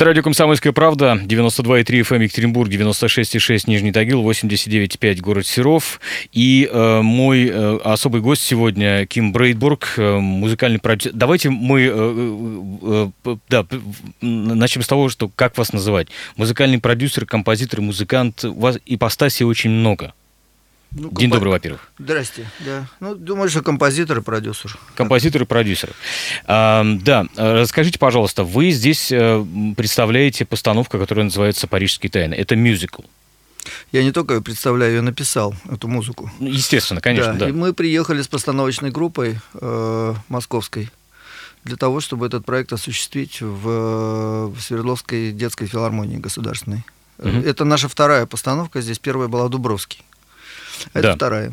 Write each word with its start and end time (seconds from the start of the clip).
Это 0.00 0.06
радио 0.06 0.22
«Комсомольская 0.22 0.72
правда», 0.72 1.20
92,3 1.22 1.84
FM 1.84 2.16
эм 2.16 2.22
Екатеринбург, 2.22 2.70
96,6 2.70 3.64
Нижний 3.66 3.92
Тагил, 3.92 4.22
89,5 4.22 5.20
город 5.20 5.46
Серов. 5.46 6.00
И 6.32 6.66
э, 6.72 7.00
мой 7.02 7.46
э, 7.46 7.78
особый 7.84 8.22
гость 8.22 8.40
сегодня 8.40 9.04
Ким 9.04 9.30
Брейдбург, 9.30 9.92
э, 9.98 10.16
музыкальный 10.16 10.78
продюсер. 10.78 11.12
Давайте 11.12 11.50
мы 11.50 11.82
э, 11.82 11.90
э, 11.92 13.10
э, 13.26 13.36
да, 13.50 13.66
начнем 14.22 14.82
с 14.82 14.86
того, 14.86 15.10
что 15.10 15.28
как 15.28 15.58
вас 15.58 15.74
называть. 15.74 16.08
Музыкальный 16.36 16.78
продюсер, 16.78 17.26
композитор, 17.26 17.82
музыкант. 17.82 18.42
У 18.42 18.58
вас 18.58 18.78
ипостасей 18.86 19.44
очень 19.44 19.68
много. 19.68 20.14
Ну, 20.92 21.08
День 21.10 21.30
компо... 21.30 21.36
добрый, 21.36 21.52
во-первых. 21.52 21.92
Здрасте, 21.98 22.50
да. 22.60 22.86
Ну, 22.98 23.14
думаю, 23.14 23.48
что 23.48 23.62
композитор 23.62 24.18
и 24.18 24.22
продюсер. 24.22 24.76
Композитор 24.96 25.42
и 25.42 25.44
продюсер. 25.44 25.90
А, 26.46 26.84
да, 26.84 27.26
расскажите, 27.36 27.98
пожалуйста, 27.98 28.42
вы 28.42 28.70
здесь 28.70 29.12
э, 29.12 29.44
представляете 29.76 30.44
постановку, 30.44 30.98
которая 30.98 31.24
называется 31.24 31.68
«Парижские 31.68 32.10
тайны». 32.10 32.34
Это 32.34 32.56
мюзикл. 32.56 33.02
Я 33.92 34.02
не 34.02 34.10
только 34.10 34.40
представляю, 34.40 34.94
я 34.94 35.02
написал 35.02 35.54
эту 35.70 35.86
музыку. 35.86 36.30
Ну, 36.40 36.48
естественно, 36.48 37.00
конечно, 37.00 37.34
да. 37.34 37.38
да. 37.40 37.48
И 37.48 37.52
мы 37.52 37.72
приехали 37.72 38.22
с 38.22 38.28
постановочной 38.28 38.90
группой 38.90 39.38
э, 39.54 40.14
московской 40.28 40.90
для 41.64 41.76
того, 41.76 42.00
чтобы 42.00 42.26
этот 42.26 42.44
проект 42.44 42.72
осуществить 42.72 43.40
в, 43.40 44.48
в 44.48 44.60
Свердловской 44.60 45.32
детской 45.32 45.66
филармонии 45.66 46.16
государственной. 46.16 46.84
Угу. 47.18 47.28
Это 47.28 47.64
наша 47.64 47.88
вторая 47.88 48.26
постановка 48.26 48.80
здесь. 48.80 48.98
Первая 48.98 49.28
была 49.28 49.48
Дубровский. 49.48 50.02
Это 50.92 51.02
да. 51.02 51.14
вторая. 51.14 51.52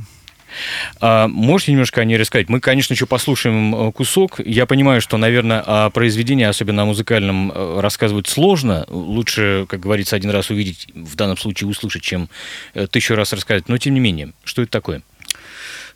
А, 1.00 1.28
можете 1.28 1.72
немножко 1.72 2.02
о 2.02 2.06
ней 2.06 2.18
рассказать? 2.18 2.50
Мы, 2.50 2.60
конечно, 2.60 2.94
еще 2.94 3.06
послушаем 3.06 3.76
э, 3.76 3.92
кусок. 3.92 4.40
Я 4.40 4.66
понимаю, 4.66 5.02
что, 5.02 5.18
наверное, 5.18 5.62
о 5.66 5.90
произведении, 5.90 6.46
особенно 6.46 6.84
о 6.84 6.86
музыкальном, 6.86 7.52
э, 7.52 7.80
рассказывать 7.80 8.28
сложно. 8.28 8.86
Лучше, 8.90 9.66
как 9.70 9.80
говорится, 9.80 10.16
один 10.16 10.32
раз 10.32 10.50
увидеть, 10.50 10.88
в 10.94 11.16
данном 11.16 11.38
случае 11.38 11.70
услышать, 11.70 12.02
чем 12.02 12.30
э, 12.74 12.88
тысячу 12.88 13.16
раз 13.16 13.34
рассказать. 13.34 13.70
Но, 13.70 13.78
тем 13.78 13.94
не 13.94 14.00
менее, 14.00 14.34
что 14.44 14.62
это 14.62 14.72
такое? 14.72 15.02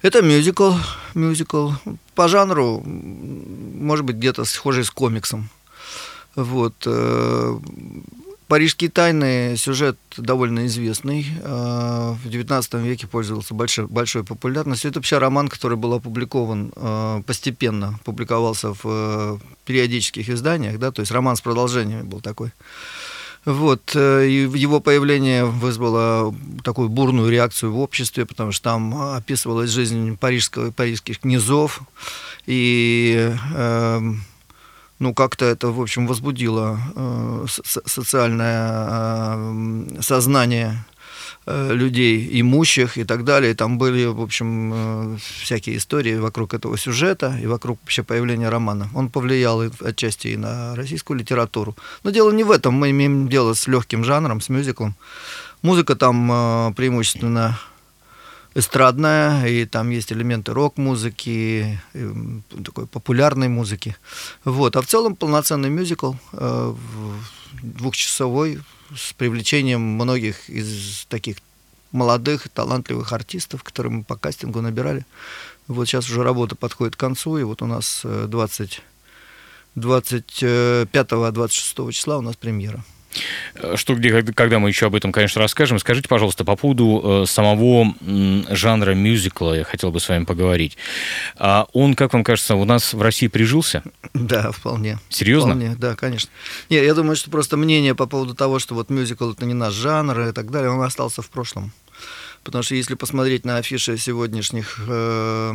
Это 0.02 0.22
мюзикл, 0.22 0.73
мюзикл. 1.14 1.72
По 2.16 2.27
жанру, 2.27 2.81
может 2.83 4.05
быть, 4.05 4.17
где-то 4.17 4.45
схожий 4.45 4.83
с 4.83 4.89
комиксом. 4.89 5.50
Вот. 6.36 6.88
Парижские 8.52 8.89
тайны 8.89 9.55
сюжет 9.55 9.97
довольно 10.17 10.66
известный. 10.66 11.25
А, 11.41 12.17
в 12.21 12.27
XIX 12.27 12.83
веке 12.83 13.08
пользовался 13.08 13.53
большой, 13.53 13.88
большой 13.88 14.25
популярностью. 14.25 14.91
Это 14.91 14.99
вообще 14.99 15.19
роман, 15.19 15.47
который 15.47 15.77
был 15.77 15.93
опубликован 15.93 16.73
а, 16.75 17.21
постепенно, 17.21 17.97
публиковался 18.03 18.73
в 18.73 18.81
э, 18.83 19.38
периодических 19.63 20.27
изданиях, 20.30 20.80
да, 20.80 20.91
то 20.91 20.99
есть 20.99 21.13
роман 21.13 21.38
с 21.38 21.41
продолжениями 21.41 22.02
был 22.02 22.19
такой. 22.19 22.52
Вот, 23.45 23.93
э, 23.95 24.27
и 24.27 24.49
его 24.53 24.81
появление 24.81 25.45
вызвало 25.45 26.36
такую 26.65 26.89
бурную 26.89 27.31
реакцию 27.31 27.71
в 27.71 27.80
обществе, 27.80 28.25
потому 28.25 28.52
что 28.52 28.65
там 28.65 29.13
описывалась 29.13 29.69
жизнь 29.69 30.17
парижского, 30.17 30.71
парижских 30.71 31.21
князов, 31.21 31.83
и 32.47 33.33
э, 33.55 34.02
ну, 35.02 35.16
как-то 35.16 35.45
это, 35.45 35.69
в 35.69 35.81
общем, 35.81 36.05
возбудило 36.05 36.80
э, 36.95 37.45
социальное 37.66 39.35
э, 39.35 40.02
сознание 40.02 40.85
э, 41.47 41.73
людей 41.73 42.39
имущих 42.39 42.99
и 42.99 43.03
так 43.03 43.23
далее. 43.23 43.55
Там 43.55 43.80
были, 43.80 44.05
в 44.05 44.21
общем, 44.21 44.71
э, 44.73 45.17
всякие 45.41 45.77
истории 45.77 46.19
вокруг 46.19 46.53
этого 46.53 46.77
сюжета 46.77 47.35
и 47.41 47.47
вокруг 47.47 47.80
вообще 47.81 48.03
появления 48.03 48.49
романа. 48.49 48.89
Он 48.93 49.09
повлиял 49.09 49.63
отчасти 49.83 50.27
и 50.27 50.38
на 50.38 50.76
российскую 50.76 51.17
литературу. 51.17 51.76
Но 52.03 52.11
дело 52.11 52.31
не 52.31 52.43
в 52.43 52.52
этом. 52.52 52.76
Мы 52.76 52.92
имеем 52.92 53.27
дело 53.27 53.55
с 53.55 53.67
легким 53.67 54.03
жанром, 54.03 54.39
с 54.39 54.49
мюзиклом. 54.49 54.95
Музыка 55.64 55.95
там 55.95 56.31
э, 56.31 56.73
преимущественно 56.76 57.58
эстрадная, 58.54 59.48
и 59.48 59.66
там 59.66 59.89
есть 59.89 60.12
элементы 60.12 60.54
рок-музыки, 60.54 61.80
такой 62.64 62.88
популярной 62.88 63.48
музыки. 63.48 63.95
Вот. 64.44 64.76
А 64.76 64.82
в 64.82 64.88
целом 64.88 65.16
полноценный 65.16 65.70
мюзикл, 65.70 66.14
э, 66.34 66.76
двухчасовой, 67.62 68.60
с 68.95 69.14
привлечением 69.14 69.82
многих 69.82 70.50
из 70.50 71.06
таких 71.08 71.38
молодых, 71.92 72.50
талантливых 72.50 73.14
артистов, 73.14 73.64
которые 73.64 73.94
мы 73.94 74.04
по 74.04 74.17
кастингу 74.17 74.60
набирали. 74.62 75.06
Вот 75.68 75.86
сейчас 75.86 76.10
уже 76.10 76.23
работа 76.23 76.56
подходит 76.56 76.95
к 76.95 77.00
концу, 77.00 77.38
и 77.38 77.44
вот 77.44 77.62
у 77.62 77.68
нас 77.68 78.02
20, 78.04 78.82
25-26 79.76 81.92
числа 81.92 82.18
у 82.18 82.22
нас 82.22 82.36
премьера. 82.36 82.83
Э, 83.55 83.76
что 83.76 83.95
где, 83.95 84.22
когда 84.23 84.60
мы 84.60 84.70
еще 84.70 84.88
об 84.88 84.95
этом, 84.95 85.11
конечно, 85.11 85.42
расскажем. 85.42 85.80
Скажите, 85.80 86.08
пожалуйста, 86.08 86.44
по 86.44 86.55
поводу 86.55 87.23
э, 87.23 87.26
самого 87.27 87.94
жанра 88.49 88.94
мюзикла, 88.94 89.54
я 89.54 89.64
хотел 89.64 89.92
бы 89.92 89.99
с 89.99 90.10
вами 90.10 90.26
поговорить. 90.26 90.77
А 91.38 91.67
он, 91.73 91.95
как 91.95 92.14
вам 92.14 92.23
кажется, 92.23 92.55
у 92.55 92.66
нас 92.66 92.94
в 92.94 93.02
России 93.02 93.27
прижился? 93.27 93.83
Да, 94.14 94.52
вполне. 94.52 95.00
Серьезно? 95.10 95.52
Вполне, 95.52 95.76
да, 95.77 95.95
конечно. 95.95 96.30
Нет, 96.70 96.83
я 96.83 96.94
думаю, 96.94 97.16
что 97.16 97.30
просто 97.32 97.58
мнение 97.58 97.95
по 97.95 98.08
поводу 98.08 98.36
того, 98.36 98.60
что 98.60 98.76
вот 98.76 98.89
мюзикл 98.89 99.32
это 99.32 99.45
не 99.45 99.54
наш 99.54 99.73
жанр 99.73 100.30
и 100.30 100.32
так 100.32 100.52
далее, 100.52 100.70
он 100.70 100.82
остался 100.82 101.21
в 101.21 101.30
прошлом. 101.30 101.71
Потому 102.43 102.63
что 102.63 102.73
если 102.73 102.95
посмотреть 102.95 103.45
на 103.45 103.57
афиши 103.57 103.97
сегодняшних, 103.97 104.79
э, 104.87 105.52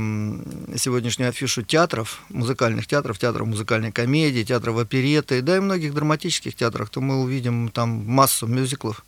сегодняшнюю 0.76 1.30
афишу 1.30 1.62
театров, 1.62 2.20
музыкальных 2.28 2.86
театров, 2.86 3.18
театров 3.18 3.48
музыкальной 3.48 3.90
комедии, 3.90 4.44
театров 4.44 4.78
опереты, 4.78 5.42
да 5.42 5.56
и 5.56 5.60
многих 5.60 5.94
драматических 5.94 6.54
театрах, 6.54 6.88
то 6.90 7.00
мы 7.00 7.20
увидим 7.20 7.70
там 7.70 7.88
массу 7.88 8.46
мюзиклов, 8.46 9.04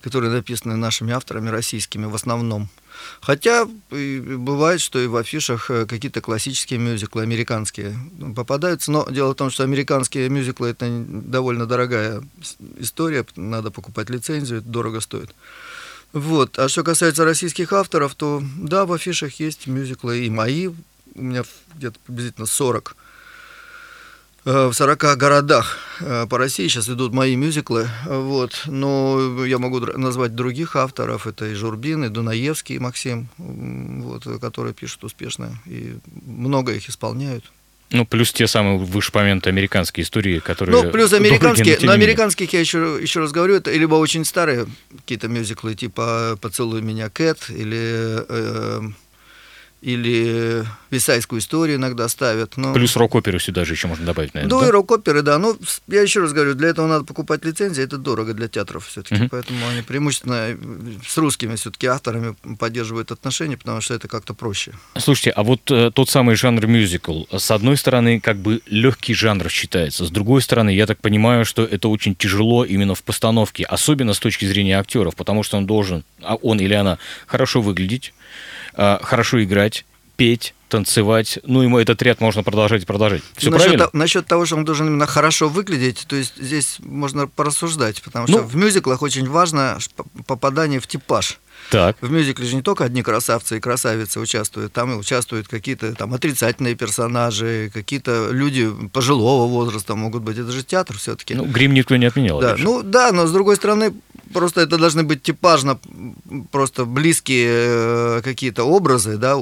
которые 0.00 0.32
написаны 0.32 0.74
нашими 0.74 1.12
авторами 1.12 1.48
российскими 1.48 2.06
в 2.06 2.14
основном. 2.14 2.68
Хотя 3.20 3.68
бывает, 3.90 4.80
что 4.80 4.98
и 4.98 5.06
в 5.06 5.14
афишах 5.14 5.70
э, 5.70 5.86
какие-то 5.86 6.20
классические 6.20 6.80
мюзиклы, 6.80 7.22
американские 7.22 7.96
попадаются. 8.34 8.90
Но 8.90 9.08
дело 9.08 9.32
в 9.32 9.36
том, 9.36 9.50
что 9.50 9.62
американские 9.62 10.28
мюзиклы 10.28 10.70
это 10.70 10.86
довольно 10.88 11.66
дорогая 11.66 12.22
история, 12.78 13.24
надо 13.36 13.70
покупать 13.70 14.10
лицензию, 14.10 14.58
это 14.58 14.68
дорого 14.68 15.00
стоит. 15.00 15.34
Вот. 16.16 16.58
А 16.58 16.66
что 16.70 16.82
касается 16.82 17.26
российских 17.26 17.74
авторов, 17.74 18.14
то 18.14 18.42
да, 18.56 18.86
в 18.86 18.92
афишах 18.94 19.38
есть 19.38 19.66
мюзиклы 19.66 20.24
и 20.24 20.30
мои. 20.30 20.68
У 20.68 20.74
меня 21.14 21.44
где-то 21.74 21.98
приблизительно 22.06 22.46
40 22.46 22.96
э, 24.46 24.66
в 24.68 24.72
40 24.72 24.98
городах 25.18 25.76
э, 26.00 26.26
по 26.26 26.38
России 26.38 26.68
сейчас 26.68 26.88
идут 26.88 27.12
мои 27.12 27.36
мюзиклы, 27.36 27.90
вот, 28.06 28.62
но 28.64 29.44
я 29.44 29.58
могу 29.58 29.80
назвать 29.80 30.34
других 30.34 30.74
авторов, 30.74 31.26
это 31.26 31.48
и 31.48 31.54
Журбин, 31.54 32.04
и 32.04 32.08
Дунаевский, 32.08 32.76
и 32.76 32.78
Максим, 32.78 33.28
вот, 33.36 34.26
которые 34.40 34.72
пишут 34.72 35.04
успешно, 35.04 35.58
и 35.66 35.98
много 36.24 36.72
их 36.72 36.88
исполняют. 36.88 37.44
Ну, 37.90 38.04
плюс 38.04 38.32
те 38.32 38.46
самые 38.46 38.78
вышепомянутые 38.78 39.52
американские 39.52 40.04
истории, 40.04 40.40
которые... 40.40 40.82
Ну, 40.82 40.90
плюс 40.90 41.12
американские, 41.12 41.78
но 41.82 41.92
американских, 41.92 42.52
я 42.52 42.60
еще, 42.60 42.98
еще 43.00 43.20
раз 43.20 43.30
говорю, 43.30 43.54
это 43.54 43.70
либо 43.72 43.94
очень 43.94 44.24
старые 44.24 44.66
какие-то 44.98 45.28
мюзиклы, 45.28 45.74
типа 45.74 46.36
«Поцелуй 46.40 46.82
меня, 46.82 47.08
Кэт», 47.10 47.48
или 47.48 48.24
э, 48.28 48.80
или 49.82 50.64
висайскую 50.90 51.40
историю 51.40 51.76
иногда 51.76 52.08
ставят. 52.08 52.56
Но... 52.56 52.72
Плюс 52.72 52.96
рок-оперу 52.96 53.38
сюда 53.38 53.64
же 53.64 53.74
еще 53.74 53.88
можно 53.88 54.06
добавить, 54.06 54.34
наверное. 54.34 54.54
Ну 54.54 54.60
да? 54.60 54.68
и 54.68 54.70
рок-оперы, 54.70 55.22
да. 55.22 55.38
Ну, 55.38 55.56
я 55.88 56.02
еще 56.02 56.20
раз 56.20 56.32
говорю, 56.32 56.54
для 56.54 56.68
этого 56.68 56.86
надо 56.86 57.04
покупать 57.04 57.44
лицензии, 57.44 57.84
это 57.84 57.98
дорого 57.98 58.32
для 58.34 58.48
театров 58.48 58.86
все-таки. 58.86 59.22
Угу. 59.22 59.28
Поэтому 59.30 59.68
они 59.68 59.82
преимущественно 59.82 60.56
с 61.06 61.16
русскими 61.18 61.56
все-таки 61.56 61.86
авторами 61.86 62.34
поддерживают 62.58 63.12
отношения, 63.12 63.56
потому 63.56 63.80
что 63.80 63.94
это 63.94 64.08
как-то 64.08 64.34
проще. 64.34 64.72
Слушайте, 64.96 65.30
а 65.30 65.42
вот 65.42 65.70
э, 65.70 65.90
тот 65.92 66.08
самый 66.08 66.36
жанр 66.36 66.66
мюзикл, 66.66 67.24
с 67.30 67.50
одной 67.50 67.76
стороны, 67.76 68.20
как 68.20 68.38
бы 68.38 68.62
легкий 68.66 69.14
жанр 69.14 69.50
считается, 69.50 70.06
с 70.06 70.10
другой 70.10 70.40
стороны, 70.42 70.70
я 70.70 70.86
так 70.86 71.00
понимаю, 71.00 71.44
что 71.44 71.64
это 71.64 71.88
очень 71.88 72.14
тяжело 72.14 72.64
именно 72.64 72.94
в 72.94 73.02
постановке, 73.02 73.64
особенно 73.64 74.14
с 74.14 74.18
точки 74.18 74.46
зрения 74.46 74.78
актеров, 74.78 75.14
потому 75.16 75.42
что 75.42 75.58
он 75.58 75.66
должен, 75.66 76.04
а 76.22 76.36
он 76.36 76.60
или 76.60 76.74
она, 76.74 76.98
хорошо 77.26 77.60
выглядеть, 77.60 78.12
э, 78.16 78.55
хорошо 78.76 79.42
играть, 79.42 79.84
петь, 80.16 80.54
танцевать. 80.68 81.38
Ну, 81.44 81.62
ему 81.62 81.78
этот 81.78 82.02
ряд 82.02 82.20
можно 82.20 82.42
продолжать 82.42 82.82
и 82.82 82.86
продолжать. 82.86 83.22
Все 83.36 83.50
насчет, 83.50 83.66
правильно? 83.66 83.90
насчет 83.92 84.26
того, 84.26 84.46
что 84.46 84.56
он 84.56 84.64
должен 84.64 84.88
именно 84.88 85.06
хорошо 85.06 85.48
выглядеть, 85.48 86.06
то 86.08 86.16
есть 86.16 86.34
здесь 86.36 86.78
можно 86.80 87.26
порассуждать, 87.28 88.02
потому 88.02 88.26
что 88.26 88.38
ну, 88.38 88.44
в 88.44 88.56
мюзиклах 88.56 89.02
очень 89.02 89.28
важно 89.28 89.78
попадание 90.26 90.80
в 90.80 90.86
типаж. 90.86 91.38
Так. 91.70 91.96
В 92.00 92.10
мюзикле 92.10 92.46
же 92.46 92.56
не 92.56 92.62
только 92.62 92.84
одни 92.84 93.02
красавцы 93.02 93.56
и 93.56 93.60
красавицы 93.60 94.20
участвуют, 94.20 94.72
там 94.72 94.92
и 94.92 94.96
участвуют 94.96 95.48
какие-то 95.48 95.94
там 95.94 96.14
отрицательные 96.14 96.74
персонажи, 96.74 97.70
какие-то 97.72 98.28
люди 98.30 98.70
пожилого 98.92 99.48
возраста 99.48 99.94
могут 99.94 100.22
быть. 100.22 100.38
Это 100.38 100.52
же 100.52 100.62
театр 100.62 100.96
все-таки. 100.98 101.34
Ну, 101.34 101.44
грим 101.44 101.74
никто 101.74 101.96
не 101.96 102.06
отменял. 102.06 102.40
Да, 102.40 102.56
ну 102.58 102.82
да, 102.82 103.10
но 103.12 103.26
с 103.26 103.32
другой 103.32 103.56
стороны, 103.56 103.94
просто 104.32 104.60
это 104.60 104.78
должны 104.78 105.02
быть 105.02 105.22
типажно 105.22 105.78
просто 106.50 106.84
близкие 106.84 107.48
э, 107.48 108.20
какие-то 108.22 108.64
образы, 108.64 109.16
да, 109.16 109.36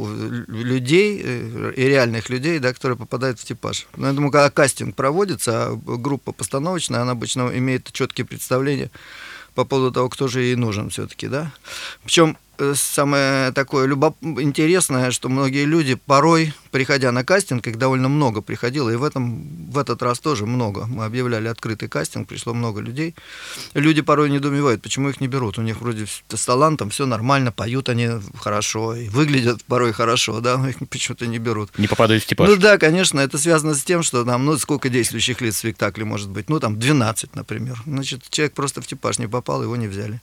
людей 0.49 1.21
э, 1.25 1.73
и 1.77 1.83
реальных 1.83 2.31
людей, 2.31 2.59
да, 2.59 2.73
которые 2.73 2.97
попадают 2.97 3.41
в 3.41 3.45
типаж. 3.45 3.87
Но 3.97 4.09
я 4.09 4.13
думаю, 4.13 4.33
когда 4.33 4.51
кастинг 4.51 4.95
проводится, 4.95 5.67
а 5.67 5.77
группа 5.77 6.33
постановочная, 6.33 7.03
она 7.03 7.13
обычно 7.13 7.51
имеет 7.55 7.93
четкие 7.93 8.27
представления 8.27 8.91
по 9.55 9.65
поводу 9.65 9.93
того, 9.93 10.09
кто 10.09 10.29
же 10.29 10.43
ей 10.43 10.57
нужен 10.57 10.91
все-таки, 10.91 11.29
да. 11.29 11.53
Причем 12.03 12.37
самое 12.75 13.53
такое 13.53 13.87
любоп... 13.87 14.17
интересное, 14.23 15.11
что 15.11 15.29
многие 15.29 15.65
люди 15.65 15.95
порой, 15.95 16.53
приходя 16.71 17.13
на 17.13 17.25
кастинг, 17.25 17.67
их 17.67 17.79
довольно 17.79 18.09
много 18.09 18.41
приходило, 18.41 18.91
и 18.91 18.97
в, 18.97 19.05
этом, 19.05 19.71
в 19.71 19.79
этот 19.79 20.03
раз 20.03 20.21
тоже 20.21 20.47
много. 20.47 20.87
Мы 20.87 21.05
объявляли 21.05 21.49
открытый 21.49 21.89
кастинг, 21.89 22.29
пришло 22.29 22.55
много 22.55 22.81
людей. 22.81 23.15
Люди 23.75 24.03
порой 24.03 24.31
недоумевают, 24.31 24.83
почему 24.83 25.09
их 25.09 25.21
не 25.21 25.29
берут. 25.29 25.59
У 25.59 25.63
них 25.63 25.81
вроде 25.81 26.07
с 26.07 26.45
талантом 26.45 26.91
все 26.91 27.07
нормально, 27.07 27.53
поют 27.53 27.89
они 27.89 28.09
хорошо, 28.41 28.95
и 28.95 29.09
выглядят 29.09 29.65
порой 29.65 29.93
хорошо, 29.93 30.41
да, 30.41 30.57
но 30.57 30.69
их 30.69 30.77
почему-то 30.89 31.27
не 31.27 31.39
берут. 31.39 31.77
Не 31.79 31.89
попадают 31.89 32.23
в 32.23 32.27
типаж. 32.27 32.49
Ну 32.49 32.57
да, 32.57 32.79
конечно, 32.79 33.21
это 33.21 33.39
связано 33.39 33.75
с 33.75 33.85
тем, 33.85 34.03
что 34.03 34.25
там, 34.25 34.45
ну, 34.45 34.57
сколько 34.59 34.89
действующих 34.89 35.41
лиц 35.41 35.57
в 35.57 35.59
спектакле 35.59 36.05
может 36.05 36.31
быть? 36.31 36.49
Ну, 36.49 36.61
там, 36.61 36.79
12, 36.79 37.35
например. 37.35 37.83
Значит, 37.87 38.23
человек 38.31 38.55
просто 38.55 38.81
в 38.81 38.87
типаж 38.87 39.19
не 39.19 39.27
попал, 39.27 39.63
его 39.63 39.77
не 39.77 39.89
взяли. 39.89 40.21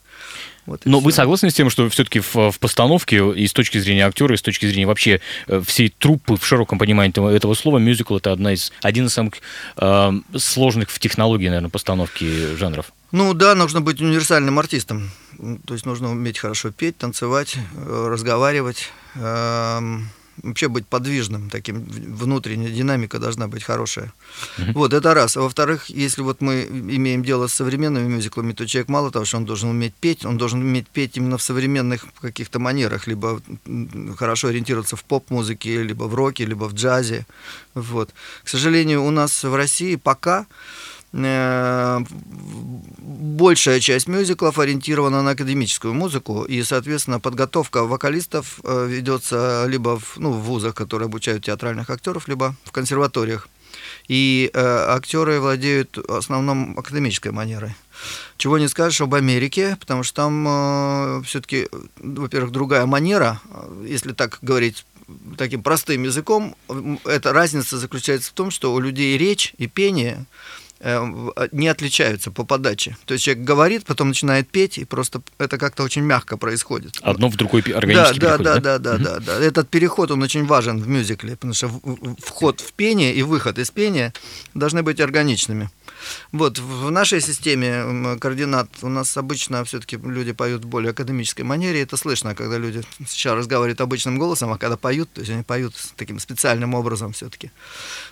Вот 0.66 0.82
Но 0.86 1.00
все. 1.00 1.06
вы 1.06 1.12
согласны 1.12 1.50
с 1.50 1.54
тем, 1.54 1.70
что 1.70 1.90
все-таки 1.90 2.20
в, 2.20 2.36
в 2.52 2.60
постановке 2.60 3.34
и 3.34 3.48
с 3.48 3.54
точки 3.54 3.78
зрения 3.80 4.06
актера, 4.06 4.34
и 4.34 4.38
с 4.38 4.42
точки 4.42 4.66
зрения 4.68 4.86
вообще 4.86 5.22
э, 5.48 5.62
всей 5.66 5.90
труппы 5.90 6.36
в 6.36 6.46
широком 6.46 6.78
понимании 6.78 7.12
этого, 7.12 7.30
этого 7.30 7.54
слова, 7.54 7.80
мюзикл 7.80 8.18
это 8.18 8.32
одна 8.32 8.54
из, 8.54 8.72
один 8.82 9.08
из 9.08 9.14
самых 9.14 9.36
э, 9.78 10.12
сложных 10.36 10.90
в 10.92 11.00
технологии, 11.00 11.48
наверное, 11.48 11.70
постановки 11.70 12.56
жанров? 12.56 12.92
Ну 13.12 13.34
да, 13.34 13.56
нужно 13.56 13.82
быть 13.82 14.02
универсальным 14.02 14.60
артистом. 14.60 15.12
То 15.66 15.74
есть 15.74 15.86
нужно 15.86 16.12
уметь 16.12 16.38
хорошо 16.38 16.72
петь, 16.72 16.98
танцевать, 16.98 17.56
э, 17.76 18.08
разговаривать. 18.10 18.90
Э, 19.16 19.80
вообще 20.44 20.68
быть 20.68 20.88
подвижным, 20.88 21.50
таким 21.50 21.84
внутренняя 21.84 22.72
динамика 22.72 23.20
должна 23.20 23.48
быть 23.48 23.64
хорошая. 23.64 24.14
Mm-hmm. 24.58 24.74
Вот, 24.74 24.94
это 24.94 25.14
раз. 25.14 25.38
А 25.38 25.42
во-вторых, 25.42 25.90
если 25.90 26.22
вот 26.22 26.42
мы 26.42 26.64
имеем 26.64 27.24
дело 27.24 27.48
с 27.48 27.54
современными 27.54 28.08
мюзиклами, 28.08 28.54
то 28.54 28.68
человек 28.68 28.90
мало 28.90 29.12
того, 29.12 29.26
что 29.26 29.38
он 29.38 29.46
должен 29.46 29.70
уметь 29.70 29.94
петь, 29.94 30.26
он 30.26 30.38
должен 30.38 30.62
уметь 30.62 30.88
петь 30.88 31.18
именно 31.18 31.38
в 31.38 31.42
современных 31.42 32.06
каких-то 32.20 32.60
манерах, 32.60 33.08
либо 33.08 33.42
хорошо 34.18 34.50
ориентироваться 34.50 34.96
в 34.96 35.04
поп-музыке, 35.04 35.84
либо 35.84 36.06
в 36.06 36.16
роке, 36.16 36.46
либо 36.46 36.66
в 36.66 36.74
джазе. 36.74 37.26
Вот. 37.74 38.10
К 38.44 38.50
сожалению, 38.50 39.04
у 39.04 39.12
нас 39.12 39.44
в 39.44 39.56
России 39.56 39.96
пока 39.96 40.46
большая 43.42 43.80
часть 43.82 44.08
мюзиклов 44.08 44.60
ориентирована 44.60 45.22
на 45.22 45.32
академическую 45.32 45.94
музыку, 45.94 46.44
и, 46.44 46.64
соответственно, 46.64 47.20
подготовка 47.20 47.84
вокалистов 47.84 48.60
э, 48.64 48.88
ведется 48.88 49.66
либо 49.68 50.00
в, 50.00 50.18
ну, 50.18 50.32
в 50.32 50.42
вузах, 50.44 50.74
которые 50.74 51.08
обучают 51.08 51.44
театральных 51.46 51.90
актеров, 51.90 52.28
либо 52.28 52.56
в 52.64 52.72
консерваториях. 52.72 53.50
И 54.08 54.52
э, 54.54 54.60
актеры 54.60 55.40
владеют 55.40 55.98
в 55.98 56.16
основном 56.16 56.78
академической 56.80 57.32
манерой. 57.32 57.76
Чего 58.38 58.58
не 58.58 58.68
скажешь 58.68 59.02
об 59.02 59.14
Америке, 59.14 59.78
потому 59.80 60.04
что 60.04 60.16
там 60.16 60.46
э, 60.48 61.22
все-таки, 61.26 61.68
во-первых, 61.98 62.52
другая 62.52 62.86
манера, 62.86 63.42
если 63.86 64.14
так 64.14 64.40
говорить 64.42 64.86
таким 65.38 65.62
простым 65.62 66.04
языком, 66.04 66.56
эта 67.04 67.34
разница 67.34 67.78
заключается 67.78 68.30
в 68.30 68.34
том, 68.34 68.50
что 68.50 68.74
у 68.74 68.80
людей 68.80 69.18
речь 69.18 69.54
и 69.58 69.68
пение 69.68 70.26
Э, 70.26 70.61
не 71.52 71.68
отличаются 71.68 72.32
по 72.32 72.44
подаче. 72.44 72.98
То 73.06 73.14
есть 73.14 73.26
человек 73.26 73.44
говорит, 73.44 73.86
потом 73.86 74.10
начинает 74.10 74.50
петь, 74.50 74.78
и 74.78 74.86
просто 74.86 75.22
это 75.38 75.58
как-то 75.58 75.84
очень 75.84 76.02
мягко 76.02 76.38
происходит. 76.38 76.98
Одно 77.02 77.30
в 77.30 77.36
другой 77.36 77.62
органический 77.62 78.20
да, 78.20 78.38
да, 78.38 78.56
да, 78.56 78.80
да, 78.80 78.80
да, 78.80 78.98
да, 78.98 79.20
да. 79.20 79.40
Этот 79.40 79.70
переход, 79.70 80.12
он 80.12 80.24
очень 80.24 80.46
важен 80.46 80.80
в 80.82 80.88
мюзикле, 80.88 81.36
потому 81.36 81.54
что 81.54 81.70
вход 82.20 82.62
в 82.62 82.74
пение 82.74 83.14
и 83.14 83.22
выход 83.24 83.60
из 83.60 83.70
пения 83.70 84.14
должны 84.54 84.82
быть 84.82 85.00
органичными. 85.00 85.70
Вот, 86.32 86.60
в 86.60 86.90
нашей 86.92 87.22
системе 87.22 88.18
координат 88.20 88.70
у 88.82 88.90
нас 88.90 89.16
обычно 89.18 89.64
все-таки 89.64 89.98
люди 89.98 90.32
поют 90.32 90.64
в 90.64 90.68
более 90.68 90.92
академической 90.92 91.42
манере. 91.42 91.82
Это 91.82 91.98
слышно, 91.98 92.36
когда 92.36 92.58
люди 92.58 92.82
сейчас 93.08 93.34
разговаривают 93.34 93.82
обычным 93.82 94.18
голосом, 94.18 94.52
а 94.52 94.58
когда 94.58 94.78
поют, 94.78 95.12
то 95.14 95.22
есть 95.22 95.32
они 95.32 95.44
поют 95.44 95.74
таким 95.96 96.20
специальным 96.20 96.74
образом 96.74 97.14
все-таки. 97.14 97.52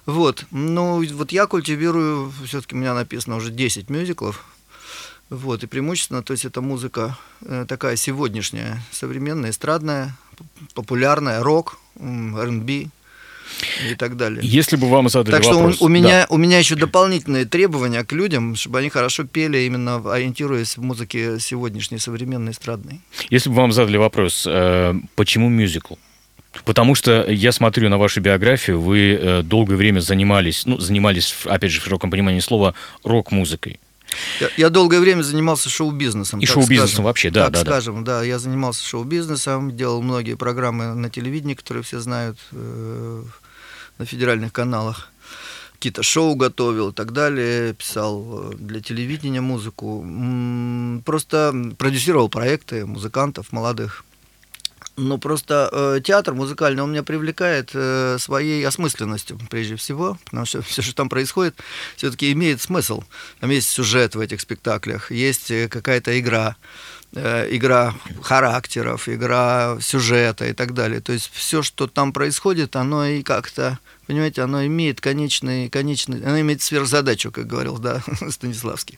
Вот. 0.06 0.46
Ну, 0.52 1.04
вот 1.14 1.32
я 1.32 1.48
культивирую, 1.48 2.32
все-таки 2.46 2.76
у 2.76 2.78
меня 2.78 2.94
написано 2.94 3.36
уже 3.36 3.52
10 3.52 3.90
мюзиклов. 3.90 4.46
Вот, 5.30 5.64
и 5.64 5.68
преимущественно, 5.68 6.24
то 6.24 6.34
есть 6.34 6.44
это 6.46 6.60
музыка 6.60 7.16
э, 7.42 7.66
такая 7.68 7.96
сегодняшняя, 7.96 8.82
современная, 8.92 9.52
эстрадная, 9.52 10.18
популярная, 10.74 11.44
рок, 11.44 11.78
R&B, 12.00 12.88
и 13.90 13.96
так 13.96 14.18
далее. 14.18 14.40
Если 14.44 14.76
бы 14.76 14.90
вам 14.90 15.10
задали 15.10 15.36
так 15.36 15.46
вопрос... 15.46 15.76
что 15.76 15.86
у, 15.86 15.88
меня, 15.88 16.26
да. 16.28 16.28
у 16.30 16.38
меня 16.38 16.60
еще 16.60 16.76
дополнительные 16.76 17.46
требования 17.46 18.04
к 18.04 18.12
людям, 18.12 18.56
чтобы 18.56 18.80
они 18.80 18.90
хорошо 18.90 19.24
пели, 19.24 19.60
именно 19.60 20.02
ориентируясь 20.12 20.78
в 20.78 20.82
музыке 20.82 21.40
сегодняшней, 21.40 22.00
современной, 22.00 22.52
эстрадной. 22.52 23.02
Если 23.30 23.50
бы 23.50 23.56
вам 23.56 23.72
задали 23.72 23.98
вопрос, 23.98 24.46
э, 24.48 24.94
почему 25.16 25.50
мюзикл? 25.50 25.96
Потому 26.66 26.96
что 26.96 27.30
я 27.30 27.52
смотрю 27.52 27.90
на 27.90 27.98
вашу 27.98 28.22
биографию, 28.22 28.82
вы 28.82 29.14
э, 29.14 29.42
долгое 29.44 29.76
время 29.76 30.00
занимались, 30.00 30.66
ну, 30.66 30.80
занимались, 30.80 31.36
опять 31.46 31.72
же, 31.72 31.80
в 31.80 31.84
широком 31.84 32.10
понимании 32.12 32.40
слова, 32.40 32.74
рок-музыкой. 33.04 33.80
Я, 34.40 34.50
я 34.58 34.70
долгое 34.70 35.00
время 35.00 35.22
занимался 35.22 35.70
шоу-бизнесом. 35.70 36.40
И 36.40 36.46
шоу-бизнесом 36.46 37.06
вообще, 37.06 37.30
да, 37.30 37.46
так 37.46 37.54
да, 37.54 37.62
скажем, 37.62 38.04
да. 38.04 38.20
да. 38.20 38.26
Я 38.26 38.40
занимался 38.40 38.84
шоу-бизнесом, 38.86 39.76
делал 39.76 40.02
многие 40.02 40.36
программы 40.36 40.94
на 40.96 41.10
телевидении, 41.10 41.54
которые 41.54 41.84
все 41.84 42.00
знают 42.00 42.38
э, 42.52 43.24
на 43.98 44.06
федеральных 44.06 44.54
каналах. 44.54 45.10
Какие-то 45.74 46.04
шоу 46.04 46.36
готовил 46.36 46.90
и 46.90 46.94
так 46.94 47.14
далее, 47.14 47.74
писал 47.74 48.52
э, 48.52 48.56
для 48.58 48.82
телевидения 48.82 49.42
музыку. 49.42 50.06
Просто 51.06 51.54
продюсировал 51.78 52.30
проекты 52.30 52.86
музыкантов 52.86 53.52
молодых. 53.52 54.04
Ну, 55.02 55.18
просто 55.18 55.70
э, 55.72 56.02
театр 56.04 56.34
музыкальный, 56.34 56.84
он 56.84 56.92
меня 56.92 57.04
привлекает 57.04 57.72
э, 57.74 58.18
своей 58.20 58.66
осмысленностью, 58.68 59.40
прежде 59.50 59.78
всего, 59.78 60.18
потому 60.26 60.46
что 60.46 60.62
все, 60.70 60.82
что 60.82 60.94
там 60.94 61.08
происходит, 61.08 61.56
все-таки 61.96 62.34
имеет 62.34 62.62
смысл. 62.62 63.04
Там 63.40 63.50
есть 63.50 63.70
сюжет 63.70 64.16
в 64.16 64.20
этих 64.20 64.42
спектаклях, 64.42 65.10
есть 65.10 65.52
э, 65.52 65.70
какая-то 65.70 66.20
игра, 66.20 66.58
игра 67.14 67.94
характеров, 68.22 69.10
игра 69.10 69.78
сюжета 69.82 70.48
и 70.48 70.54
так 70.54 70.74
далее. 70.74 71.02
То 71.02 71.14
есть 71.14 71.30
все, 71.34 71.62
что 71.62 71.88
там 71.88 72.14
происходит, 72.14 72.76
оно 72.76 73.06
и 73.06 73.24
как-то 73.24 73.80
понимаете, 74.10 74.42
оно 74.42 74.66
имеет 74.66 75.02
конечный, 75.02 75.70
конечный, 75.70 76.20
оно 76.26 76.40
имеет 76.40 76.64
сверхзадачу, 76.64 77.32
как 77.32 77.46
говорил, 77.46 77.78
да, 77.78 78.02
Станиславский. 78.32 78.98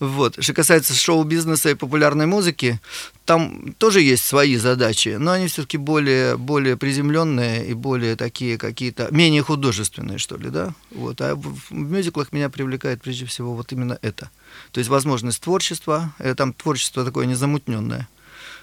Вот. 0.00 0.42
Что 0.42 0.54
касается 0.54 0.92
шоу-бизнеса 0.92 1.70
и 1.70 1.74
популярной 1.74 2.26
музыки, 2.26 2.80
там 3.26 3.72
тоже 3.78 4.00
есть 4.00 4.24
свои 4.24 4.56
задачи, 4.56 5.16
но 5.20 5.30
они 5.30 5.46
все-таки 5.46 5.76
более, 5.76 6.36
более 6.36 6.76
приземленные 6.76 7.68
и 7.68 7.74
более 7.74 8.16
такие 8.16 8.58
какие-то, 8.58 9.06
менее 9.12 9.44
художественные, 9.44 10.18
что 10.18 10.36
ли, 10.36 10.50
да? 10.50 10.74
Вот. 10.90 11.20
А 11.20 11.36
в 11.36 11.72
мюзиклах 11.72 12.32
меня 12.32 12.50
привлекает 12.50 13.02
прежде 13.02 13.26
всего 13.26 13.54
вот 13.54 13.70
именно 13.70 14.00
это. 14.02 14.30
То 14.72 14.78
есть 14.78 14.90
возможность 14.90 15.40
творчества, 15.40 16.12
э, 16.18 16.34
там 16.34 16.52
творчество 16.52 17.04
такое 17.04 17.26
незамутненное. 17.26 18.08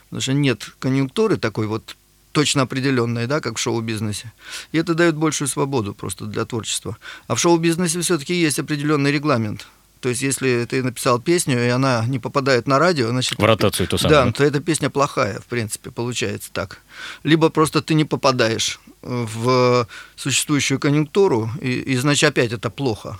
Потому 0.05 0.21
что 0.21 0.33
нет 0.33 0.69
конъюнктуры 0.79 1.37
такой 1.37 1.67
вот 1.67 1.95
точно 2.31 2.61
определенные, 2.63 3.27
да, 3.27 3.39
как 3.41 3.57
в 3.57 3.59
шоу-бизнесе. 3.59 4.31
И 4.71 4.77
это 4.77 4.93
дает 4.93 5.15
большую 5.15 5.47
свободу 5.47 5.93
просто 5.93 6.25
для 6.25 6.45
творчества. 6.45 6.97
А 7.27 7.35
в 7.35 7.39
шоу-бизнесе 7.39 7.99
все-таки 8.01 8.33
есть 8.33 8.59
определенный 8.59 9.11
регламент. 9.11 9.67
То 9.99 10.09
есть, 10.09 10.21
если 10.21 10.65
ты 10.69 10.83
написал 10.83 11.19
песню, 11.19 11.65
и 11.65 11.69
она 11.69 12.05
не 12.05 12.19
попадает 12.19 12.67
на 12.67 12.77
радио, 12.77 13.09
значит... 13.09 13.39
В 13.39 13.43
ротацию 13.43 13.87
то 13.87 13.97
самое. 13.97 14.25
Да, 14.25 14.31
то 14.31 14.43
эта 14.43 14.59
песня 14.59 14.89
плохая, 14.89 15.39
в 15.39 15.45
принципе, 15.45 15.89
получается 15.89 16.49
так. 16.53 16.81
Либо 17.23 17.49
просто 17.49 17.81
ты 17.81 17.95
не 17.95 18.05
попадаешь 18.05 18.79
в 19.01 19.87
существующую 20.15 20.79
конъюнктуру, 20.79 21.49
и, 21.61 21.71
и 21.79 21.97
значит, 21.97 22.29
опять 22.29 22.51
это 22.51 22.69
плохо. 22.69 23.19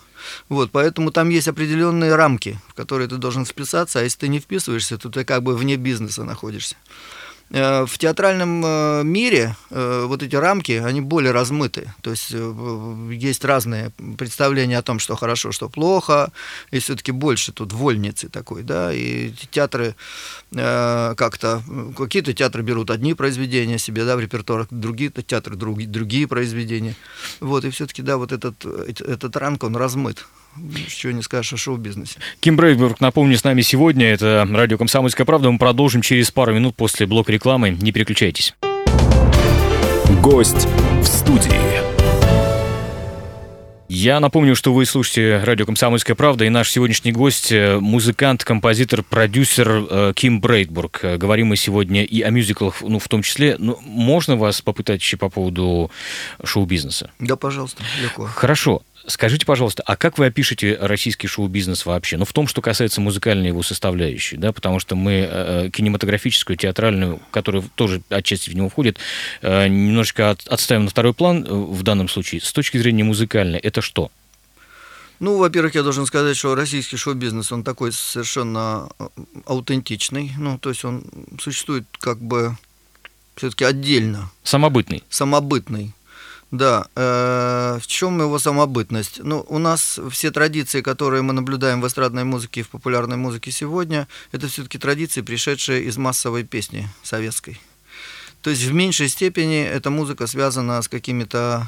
Вот, 0.49 0.71
поэтому 0.71 1.11
там 1.11 1.29
есть 1.29 1.47
определенные 1.47 2.15
рамки, 2.15 2.59
в 2.67 2.73
которые 2.73 3.07
ты 3.07 3.17
должен 3.17 3.45
вписаться, 3.45 3.99
а 3.99 4.03
если 4.03 4.19
ты 4.19 4.27
не 4.27 4.39
вписываешься, 4.39 4.97
то 4.97 5.09
ты 5.09 5.23
как 5.23 5.43
бы 5.43 5.55
вне 5.55 5.75
бизнеса 5.75 6.23
находишься. 6.23 6.75
Э, 7.49 7.85
в 7.85 7.97
театральном 7.97 8.61
э, 8.65 9.03
мире 9.03 9.55
э, 9.69 10.05
вот 10.05 10.21
эти 10.21 10.35
рамки, 10.35 10.73
они 10.73 10.99
более 10.99 11.31
размыты. 11.31 11.93
То 12.01 12.11
есть 12.11 12.31
есть 12.31 13.45
разные 13.45 13.91
представления 14.17 14.77
о 14.77 14.81
том, 14.81 14.99
что 14.99 15.15
хорошо, 15.15 15.51
что 15.51 15.69
плохо, 15.69 16.31
и 16.71 16.79
все-таки 16.79 17.11
больше 17.11 17.53
тут 17.53 17.71
вольницы 17.71 18.27
такой, 18.27 18.63
да, 18.63 18.93
и 18.93 19.31
театры 19.51 19.95
как-то, 20.51 21.61
какие-то 21.97 22.33
театры 22.33 22.63
берут 22.63 22.89
одни 22.89 23.13
произведения 23.13 23.77
себе, 23.77 24.05
да, 24.05 24.15
в 24.15 24.19
репертуар, 24.19 24.67
другие 24.71 25.09
театры 25.09 25.55
другие, 25.55 25.89
другие 25.89 26.27
произведения. 26.27 26.95
Вот, 27.39 27.65
и 27.65 27.69
все-таки, 27.69 28.01
да, 28.01 28.17
вот 28.17 28.31
этот, 28.31 28.65
этот 28.65 29.35
рамк, 29.35 29.63
он 29.63 29.75
размыт 29.75 30.25
чего 30.87 31.13
не 31.13 31.21
скажешь 31.21 31.53
о 31.53 31.57
шоу-бизнесе. 31.57 32.19
Ким 32.39 32.55
Брейберг, 32.55 32.99
напомню, 33.01 33.37
с 33.37 33.43
нами 33.43 33.61
сегодня. 33.61 34.07
Это 34.07 34.47
радио 34.49 34.77
«Комсомольская 34.77 35.25
правда». 35.25 35.51
Мы 35.51 35.57
продолжим 35.57 36.01
через 36.01 36.31
пару 36.31 36.53
минут 36.53 36.75
после 36.75 37.05
блока 37.05 37.31
рекламы. 37.31 37.71
Не 37.71 37.91
переключайтесь. 37.91 38.53
Гость 40.21 40.67
в 41.01 41.05
студии. 41.05 41.97
Я 43.89 44.19
напомню, 44.19 44.53
что 44.53 44.73
вы 44.73 44.85
слушаете 44.85 45.41
радио 45.45 45.65
«Комсомольская 45.65 46.13
правда», 46.13 46.43
и 46.43 46.49
наш 46.49 46.69
сегодняшний 46.69 47.13
гость– 47.13 47.53
музыкант, 47.79 48.43
композитор, 48.43 49.01
продюсер 49.01 49.69
э, 49.89 50.13
Ким 50.13 50.41
Брейдбург. 50.41 50.99
Говорим 51.17 51.47
мы 51.47 51.55
сегодня 51.55 52.03
и 52.03 52.21
о 52.21 52.29
мюзиклах, 52.29 52.81
ну, 52.81 52.99
в 52.99 53.07
том 53.07 53.23
числе. 53.23 53.55
Ну, 53.57 53.79
можно 53.81 54.35
вас 54.35 54.61
попытать 54.61 55.01
еще 55.01 55.15
по 55.15 55.29
поводу 55.29 55.89
шоу-бизнеса? 56.43 57.11
Да, 57.19 57.37
пожалуйста, 57.37 57.81
легко. 58.01 58.25
Хорошо. 58.25 58.81
Скажите, 59.07 59.45
пожалуйста, 59.45 59.83
а 59.85 59.95
как 59.95 60.17
вы 60.17 60.25
опишете 60.25 60.77
российский 60.81 61.27
шоу-бизнес 61.27 61.85
вообще? 61.85 62.17
Ну, 62.17 62.25
в 62.25 62.33
том, 62.33 62.45
что 62.45 62.61
касается 62.61 62.99
музыкальной 62.99 63.47
его 63.47 63.63
составляющей, 63.63 64.35
да, 64.35 64.51
потому 64.51 64.79
что 64.79 64.97
мы 64.97 65.11
э, 65.13 65.67
э 65.67 65.69
кинематографическую, 65.69 66.57
театральную, 66.57 67.21
которая 67.31 67.63
тоже 67.75 68.01
отчасти 68.09 68.49
в 68.49 68.55
него 68.55 68.67
входит, 68.67 68.97
э, 69.41 69.67
немножечко 69.69 70.31
от, 70.31 70.45
отставим 70.47 70.83
на 70.83 70.89
второй 70.89 71.13
план 71.13 71.45
э, 71.45 71.49
в 71.49 71.83
данном 71.83 72.09
случае. 72.09 72.41
С 72.41 72.51
точки 72.51 72.77
зрения 72.77 73.05
музыкальной, 73.05 73.59
это 73.59 73.81
что? 73.81 74.11
Ну, 75.21 75.37
во-первых, 75.37 75.75
я 75.75 75.83
должен 75.83 76.05
сказать, 76.05 76.35
что 76.35 76.53
российский 76.53 76.97
шоу-бизнес, 76.97 77.49
он 77.53 77.63
такой 77.63 77.93
совершенно 77.93 78.89
э, 78.99 79.07
аутентичный. 79.45 80.33
Ну, 80.37 80.59
то 80.59 80.69
есть 80.69 80.83
он 80.83 81.05
существует 81.39 81.85
как 82.01 82.19
бы 82.19 82.57
все-таки 83.37 83.63
отдельно. 83.63 84.29
Самобытный. 84.43 85.01
Самобытный. 85.09 85.93
Да, 86.51 86.87
э, 86.95 87.79
в 87.81 87.87
чем 87.87 88.21
его 88.21 88.39
самобытность? 88.39 89.19
Ну, 89.21 89.45
у 89.49 89.57
нас 89.57 89.99
все 90.09 90.31
традиции, 90.31 90.81
которые 90.81 91.21
мы 91.21 91.33
наблюдаем 91.33 91.81
в 91.81 91.87
эстрадной 91.87 92.23
музыке 92.23 92.61
и 92.61 92.63
в 92.63 92.69
популярной 92.69 93.17
музыке 93.17 93.51
сегодня, 93.51 94.07
это 94.31 94.47
все-таки 94.47 94.77
традиции, 94.77 95.21
пришедшие 95.21 95.83
из 95.83 95.97
массовой 95.97 96.43
песни 96.45 96.87
советской. 97.03 97.59
То 98.41 98.49
есть 98.49 98.63
в 98.63 98.73
меньшей 98.73 99.09
степени 99.09 99.61
эта 99.61 99.89
музыка 99.89 100.25
связана 100.25 100.81
с 100.81 100.87
какими-то, 100.87 101.67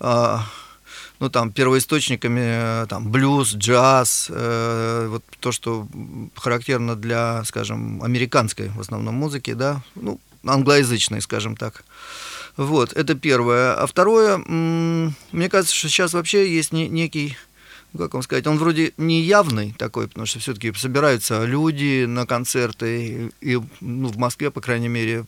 э, 0.00 0.36
ну 1.18 1.30
там, 1.30 1.50
первоисточниками, 1.50 2.82
э, 2.82 2.86
там, 2.86 3.10
блюз, 3.10 3.54
джаз, 3.54 4.26
э, 4.28 5.06
вот 5.08 5.24
то, 5.40 5.52
что 5.52 5.88
характерно 6.36 6.96
для, 6.96 7.42
скажем, 7.44 8.02
американской 8.02 8.68
в 8.68 8.80
основном 8.80 9.14
музыки, 9.14 9.54
да, 9.54 9.80
ну, 9.94 10.20
англоязычной, 10.44 11.22
скажем 11.22 11.56
так. 11.56 11.82
Вот, 12.60 12.92
это 12.92 13.14
первое. 13.14 13.72
А 13.72 13.86
второе, 13.86 14.36
мне 14.36 15.48
кажется, 15.48 15.74
что 15.74 15.88
сейчас 15.88 16.12
вообще 16.12 16.54
есть 16.54 16.72
некий 16.72 17.38
как 17.96 18.12
вам 18.12 18.22
сказать, 18.22 18.46
он 18.46 18.58
вроде 18.58 18.92
не 18.98 19.22
явный 19.22 19.74
такой, 19.78 20.08
потому 20.08 20.26
что 20.26 20.40
все-таки 20.40 20.70
собираются 20.74 21.44
люди 21.46 22.04
на 22.04 22.26
концерты, 22.26 23.32
и, 23.40 23.54
и 23.54 23.60
ну, 23.80 24.08
в 24.08 24.18
Москве, 24.18 24.50
по 24.50 24.60
крайней 24.60 24.88
мере, 24.88 25.24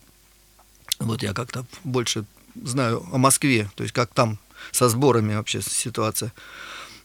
вот 0.99 1.23
я 1.23 1.33
как-то 1.33 1.65
больше 1.83 2.23
знаю 2.55 3.03
о 3.11 3.17
Москве, 3.17 3.67
то 3.75 3.81
есть 3.81 3.93
как 3.93 4.13
там 4.13 4.37
со 4.71 4.87
сборами 4.87 5.33
вообще 5.33 5.61
ситуация. 5.61 6.31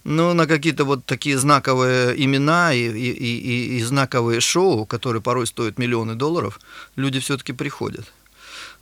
Ну, 0.04 0.34
на 0.34 0.46
какие-то 0.46 0.84
вот 0.84 1.06
такие 1.06 1.38
знаковые 1.38 2.22
имена 2.22 2.74
и, 2.74 2.86
и, 2.86 3.12
и, 3.12 3.78
и 3.78 3.82
знаковые 3.82 4.40
шоу, 4.40 4.84
которые 4.84 5.22
порой 5.22 5.46
стоят 5.46 5.78
миллионы 5.78 6.14
долларов, 6.14 6.60
люди 6.96 7.18
все-таки 7.18 7.54
приходят. 7.54 8.12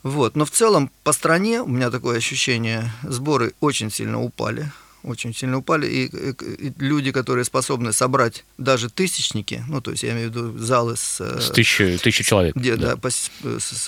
Вот. 0.03 0.35
Но 0.35 0.45
в 0.45 0.51
целом 0.51 0.91
по 1.03 1.11
стране, 1.11 1.61
у 1.61 1.67
меня 1.67 1.89
такое 1.89 2.17
ощущение, 2.17 2.91
сборы 3.03 3.53
очень 3.59 3.91
сильно 3.91 4.21
упали. 4.21 4.71
Очень 5.03 5.33
сильно 5.33 5.57
упали. 5.57 5.87
И, 5.87 6.05
и, 6.07 6.67
и 6.67 6.73
люди, 6.79 7.11
которые 7.11 7.45
способны 7.45 7.93
собрать 7.93 8.43
даже 8.57 8.89
тысячники, 8.89 9.63
ну, 9.67 9.79
то 9.79 9.91
есть 9.91 10.03
я 10.03 10.11
имею 10.11 10.29
в 10.29 10.35
виду 10.35 10.57
залы 10.57 10.97
с... 10.97 11.21
Э, 11.21 11.39
с 11.39 11.51
тысячи, 11.51 11.97
тысячи 11.97 12.23
человек. 12.23 12.55
Где, 12.55 12.75
да. 12.75 12.91
Да, 12.91 12.97
по, 12.97 13.09
с, 13.09 13.31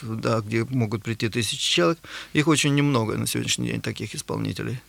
да, 0.04 0.40
где 0.40 0.64
могут 0.64 1.04
прийти 1.04 1.28
тысячи 1.28 1.58
человек. 1.58 2.00
Их 2.34 2.48
очень 2.48 2.74
немного 2.74 3.18
на 3.18 3.28
сегодняшний 3.28 3.70
день, 3.70 3.82
таких 3.82 4.16
исполнителей. 4.16 4.80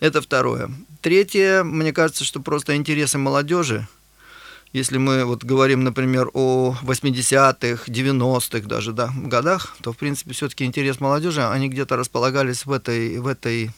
Это 0.00 0.20
второе. 0.20 0.70
Третье, 1.00 1.62
мне 1.62 1.92
кажется, 1.92 2.24
что 2.24 2.40
просто 2.40 2.76
интересы 2.76 3.16
молодежи, 3.16 3.88
если 4.72 4.98
мы 4.98 5.24
вот 5.24 5.42
говорим, 5.42 5.82
например, 5.82 6.30
о 6.32 6.76
80-х, 6.82 7.90
90-х 7.90 8.68
даже 8.68 8.92
да, 8.92 9.10
годах, 9.16 9.76
то, 9.82 9.92
в 9.92 9.96
принципе, 9.96 10.32
все-таки 10.32 10.64
интерес 10.64 11.00
молодежи, 11.00 11.44
они 11.44 11.68
где-то 11.68 11.96
располагались 11.96 12.66
в 12.66 12.72
этой, 12.72 13.18
в 13.18 13.26
этой 13.26 13.70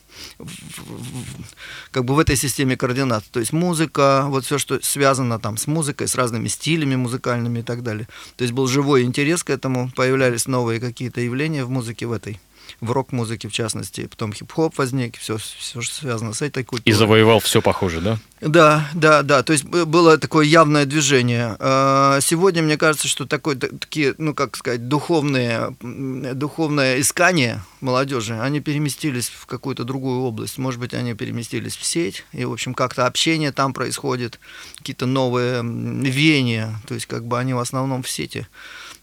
как 1.91 2.05
бы 2.05 2.15
в 2.15 2.19
этой 2.19 2.37
системе 2.37 2.77
координат. 2.77 3.25
То 3.31 3.41
есть 3.41 3.53
музыка, 3.53 4.27
вот 4.29 4.45
все, 4.45 4.59
что 4.59 4.81
связано 4.83 5.39
там 5.39 5.57
с 5.57 5.67
музыкой, 5.67 6.09
с 6.09 6.15
разными 6.15 6.49
стилями 6.49 6.97
музыкальными 6.97 7.61
и 7.61 7.63
так 7.63 7.83
далее. 7.83 8.07
То 8.37 8.43
есть 8.43 8.53
был 8.53 8.67
живой 8.67 9.05
интерес 9.05 9.43
к 9.45 9.51
этому, 9.51 9.91
появлялись 9.97 10.47
новые 10.47 10.79
какие-то 10.79 11.21
явления 11.21 11.65
в 11.65 11.71
музыке 11.71 12.07
в 12.07 12.13
этой 12.13 12.39
в 12.81 12.91
рок-музыке 12.91 13.49
в 13.49 13.53
частности, 13.53 14.07
потом 14.07 14.33
хип-хоп 14.33 14.77
возник, 14.79 15.19
все, 15.19 15.37
все, 15.39 15.81
что 15.81 15.95
связано 15.95 16.33
с 16.33 16.43
этой 16.43 16.65
культурой. 16.65 16.93
И 16.93 16.97
завоевал 16.97 17.41
все 17.41 17.61
похоже, 17.63 18.01
да? 18.01 18.19
Да, 18.41 18.89
да, 18.95 19.23
да, 19.23 19.43
то 19.43 19.53
есть 19.53 19.65
было 19.65 20.19
такое 20.19 20.45
явное 20.45 20.85
движение. 20.85 21.57
А, 21.61 22.19
сегодня, 22.21 22.63
мне 22.63 22.77
кажется, 22.77 23.07
что 23.07 23.25
такое, 23.25 23.57
такие, 23.57 24.15
ну, 24.19 24.35
как 24.35 24.57
сказать, 24.57 24.89
духовные, 24.89 25.77
духовное 25.81 27.01
искание 27.01 27.63
молодежи, 27.81 28.39
они 28.41 28.61
переместились 28.61 29.29
в 29.29 29.47
какую-то 29.47 29.85
другую 29.85 30.21
область. 30.21 30.59
Может 30.59 30.81
быть, 30.81 30.95
они 30.95 31.15
переместились 31.15 31.77
в 31.77 31.85
сеть, 31.85 32.25
и, 32.33 32.45
в 32.45 32.53
общем, 32.53 32.75
как-то 32.75 33.07
общение 33.07 33.53
там 33.53 33.73
происходит, 33.73 34.41
какие-то 34.79 35.07
новые 35.07 35.63
веяния, 35.63 36.81
то 36.89 36.95
есть 36.95 37.07
как 37.07 37.25
бы 37.25 37.39
они 37.39 37.55
в 37.55 37.59
основном 37.59 38.03
в 38.03 38.11
сети 38.11 38.47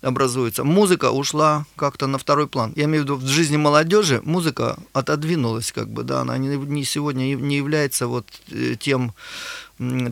образуется. 0.01 0.63
Музыка 0.63 1.11
ушла 1.11 1.65
как-то 1.75 2.07
на 2.07 2.17
второй 2.17 2.47
план. 2.47 2.73
Я 2.75 2.85
имею 2.85 3.03
в 3.03 3.05
виду, 3.05 3.15
в 3.15 3.27
жизни 3.27 3.57
молодежи 3.57 4.21
музыка 4.23 4.77
отодвинулась, 4.93 5.71
как 5.71 5.89
бы, 5.89 6.03
да, 6.03 6.21
она 6.21 6.37
не, 6.37 6.55
не 6.55 6.83
сегодня 6.85 7.35
не 7.35 7.57
является 7.57 8.07
вот 8.07 8.25
э, 8.51 8.75
тем 8.79 9.13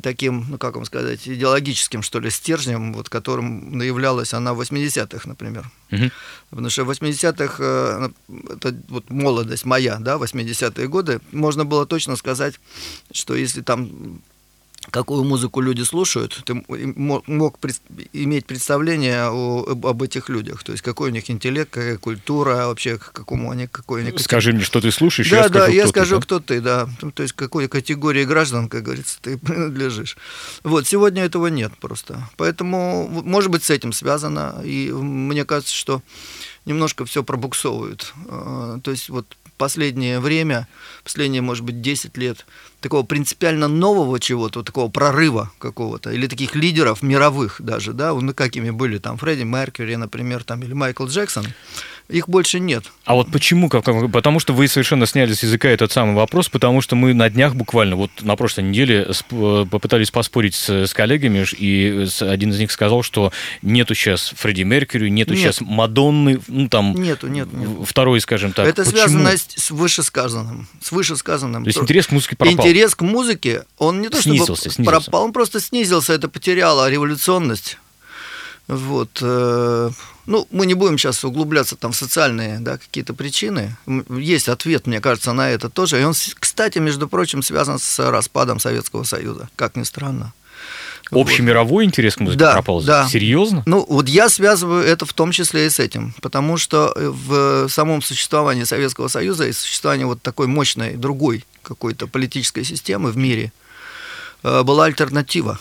таким, 0.02 0.46
ну 0.50 0.58
как 0.58 0.76
вам 0.76 0.86
сказать, 0.86 1.28
идеологическим, 1.28 2.02
что 2.02 2.20
ли, 2.20 2.30
стержнем, 2.30 2.94
вот 2.94 3.10
которым 3.10 3.80
являлась 3.82 4.34
она 4.34 4.54
в 4.54 4.62
80-х, 4.62 5.28
например. 5.28 5.70
Угу. 5.92 6.12
Потому 6.52 6.70
что 6.70 6.86
в 6.86 6.92
80-х, 6.92 7.56
э, 7.60 8.10
это 8.54 8.76
вот 8.88 9.10
молодость 9.10 9.66
моя, 9.66 9.98
да, 10.00 10.16
80-е 10.16 10.88
годы, 10.88 11.20
можно 11.34 11.66
было 11.66 11.86
точно 11.86 12.16
сказать, 12.16 12.60
что 13.12 13.36
если 13.36 13.62
там 13.62 14.22
какую 14.92 15.24
музыку 15.24 15.62
люди 15.62 15.82
слушают, 15.84 16.42
ты 16.46 16.54
мог 16.66 17.60
иметь 18.14 18.46
представление 18.46 19.30
о, 19.30 19.66
об 19.70 20.04
этих 20.04 20.30
людях, 20.30 20.64
то 20.64 20.72
есть 20.72 20.84
какой 20.84 21.10
у 21.10 21.14
них 21.14 21.30
интеллект, 21.30 21.70
какая 21.70 21.98
культура, 21.98 22.68
вообще 22.68 22.98
к 22.98 23.12
какому 23.12 23.52
они, 23.52 23.68
какой 23.68 24.02
у 24.02 24.06
них... 24.06 24.20
Скажи 24.20 24.54
мне, 24.54 24.64
что 24.64 24.82
ты 24.82 24.92
слушаешь, 24.92 25.30
да, 25.30 25.38
я 25.38 25.50
да, 25.50 25.60
скажу, 25.60 25.74
я 25.74 25.82
кто 25.84 25.90
скажу, 25.90 26.16
ты, 26.16 26.20
да? 26.20 26.26
кто 26.26 26.40
ты, 26.40 26.62
да, 26.62 27.12
то 27.12 27.24
есть 27.24 27.34
какой 27.34 27.68
категории 27.68 28.24
граждан, 28.24 28.70
как 28.70 28.84
говорится, 28.84 29.18
ты 29.22 29.38
принадлежишь. 29.38 30.18
Вот, 30.64 30.88
сегодня 30.88 31.24
этого 31.24 31.48
нет 31.48 31.74
просто, 31.80 32.30
поэтому, 32.38 33.08
может 33.08 33.52
быть, 33.52 33.64
с 33.64 33.70
этим 33.70 33.94
связано, 33.94 34.62
и 34.64 34.92
мне 34.92 35.46
кажется, 35.46 35.74
что 35.74 36.02
немножко 36.66 37.06
все 37.06 37.24
пробуксовывают, 37.24 38.14
а, 38.28 38.80
то 38.82 38.92
есть 38.92 39.10
вот 39.10 39.26
последнее 39.58 40.20
время, 40.20 40.68
последние, 41.04 41.42
может 41.42 41.64
быть, 41.64 41.82
10 41.82 42.18
лет, 42.18 42.46
такого 42.80 43.04
принципиально 43.04 43.68
нового 43.68 44.20
чего-то, 44.20 44.64
такого 44.64 44.90
прорыва 44.90 45.52
какого-то, 45.60 46.12
или 46.12 46.28
таких 46.28 46.56
лидеров 46.56 47.02
мировых 47.02 47.62
даже, 47.62 47.94
да, 47.94 48.14
ну, 48.14 48.34
какими 48.34 48.70
были 48.70 48.98
там 49.00 49.18
Фредди 49.18 49.44
Меркьюри, 49.44 49.96
например, 49.96 50.44
там, 50.44 50.62
или 50.64 50.74
Майкл 50.74 51.06
Джексон, 51.06 51.46
их 52.10 52.30
больше 52.30 52.60
нет. 52.60 52.86
А 53.06 53.16
вот 53.16 53.32
почему? 53.32 53.70
Потому 53.70 54.40
что 54.40 54.54
вы 54.54 54.68
совершенно 54.68 55.06
сняли 55.06 55.34
с 55.34 55.44
языка 55.44 55.70
этот 55.70 55.92
самый 55.92 56.16
вопрос, 56.16 56.50
потому 56.50 56.82
что 56.82 56.96
мы 56.96 57.14
на 57.14 57.30
днях 57.30 57.56
буквально, 57.56 57.96
вот 57.96 58.12
на 58.22 58.36
прошлой 58.36 58.64
неделе 58.64 59.10
попытались 59.30 60.12
поспорить 60.12 60.56
с, 60.56 60.70
с 60.70 60.94
коллегами, 60.94 61.46
и 61.58 62.08
один 62.22 62.52
из 62.52 62.60
них 62.60 62.72
сказал, 62.72 63.04
что 63.04 63.32
нету 63.62 63.94
сейчас 63.94 64.34
Фредди 64.38 64.64
Меркьюри, 64.64 65.10
нету 65.10 65.34
нет. 65.34 65.42
сейчас 65.42 65.62
Мадонны, 65.62 66.40
ну 66.48 66.70
там... 66.70 66.94
Нету, 66.94 67.28
нет, 67.28 67.52
нет. 67.52 67.70
Второй, 67.86 68.22
скажем 68.22 68.54
так. 68.54 68.68
Это 68.68 68.84
почему? 68.84 68.98
связано 68.98 69.32
с 69.36 69.72
вышесказанным. 69.72 70.68
С 70.82 70.92
вышесказанным. 70.92 71.64
То 71.64 71.70
есть 71.70 71.80
интерес 71.80 72.08
к 72.08 72.12
музыке 72.12 72.36
пропал? 72.36 72.66
Интерес 72.66 72.96
к 72.96 73.02
музыке, 73.02 73.64
он 73.78 74.02
не 74.02 74.10
то 74.10 74.22
снизился, 74.22 74.56
чтобы 74.56 74.74
снизился. 74.74 75.02
пропал, 75.04 75.26
он 75.26 75.34
просто 75.34 75.60
снизился, 75.60 76.14
это 76.14 76.30
потеряло 76.30 76.90
революционность. 76.90 77.78
Вот. 78.68 79.20
Э, 79.22 79.90
ну, 80.26 80.48
мы 80.52 80.66
не 80.66 80.74
будем 80.74 80.98
сейчас 80.98 81.24
углубляться 81.24 81.76
там 81.76 81.94
в 81.94 81.96
социальные 81.96 82.60
да, 82.60 82.78
какие-то 82.78 83.14
причины. 83.14 83.78
Есть 84.10 84.50
ответ, 84.50 84.88
мне 84.88 85.00
кажется, 85.00 85.34
на 85.34 85.50
это 85.50 85.70
тоже. 85.70 86.02
И 86.02 86.04
он, 86.04 86.14
кстати, 86.40 86.80
между 86.80 87.08
прочим, 87.08 87.42
связан 87.42 87.80
с 87.80 88.00
распадом 88.12 88.60
Советского 88.60 89.04
Союза, 89.04 89.50
как 89.56 89.76
ни 89.76 89.84
странно. 89.84 90.34
Общемировой 91.12 91.86
вот. 91.86 91.90
интерес 91.90 92.18
к 92.18 92.20
музыке 92.20 92.40
да, 92.40 92.54
пропал? 92.54 92.82
Да. 92.82 93.08
Серьезно? 93.08 93.64
Ну, 93.66 93.86
вот 93.88 94.10
я 94.10 94.28
связываю 94.28 94.84
это 94.84 95.06
в 95.06 95.14
том 95.14 95.32
числе 95.32 95.68
и 95.68 95.70
с 95.70 95.80
этим, 95.80 96.14
потому 96.22 96.58
что 96.58 96.94
в 96.98 97.70
самом 97.70 98.02
существовании 98.02 98.66
Советского 98.66 99.08
Союза 99.08 99.48
и 99.48 99.54
существовании 99.54 100.04
вот 100.04 100.22
такой 100.22 100.48
мощной 100.48 100.96
другой 100.96 101.46
какой-то 101.64 102.08
политической 102.08 102.66
системы 102.66 103.12
в 103.12 103.18
мире– 103.18 103.54
была 104.44 104.86
альтернатива. 104.86 105.60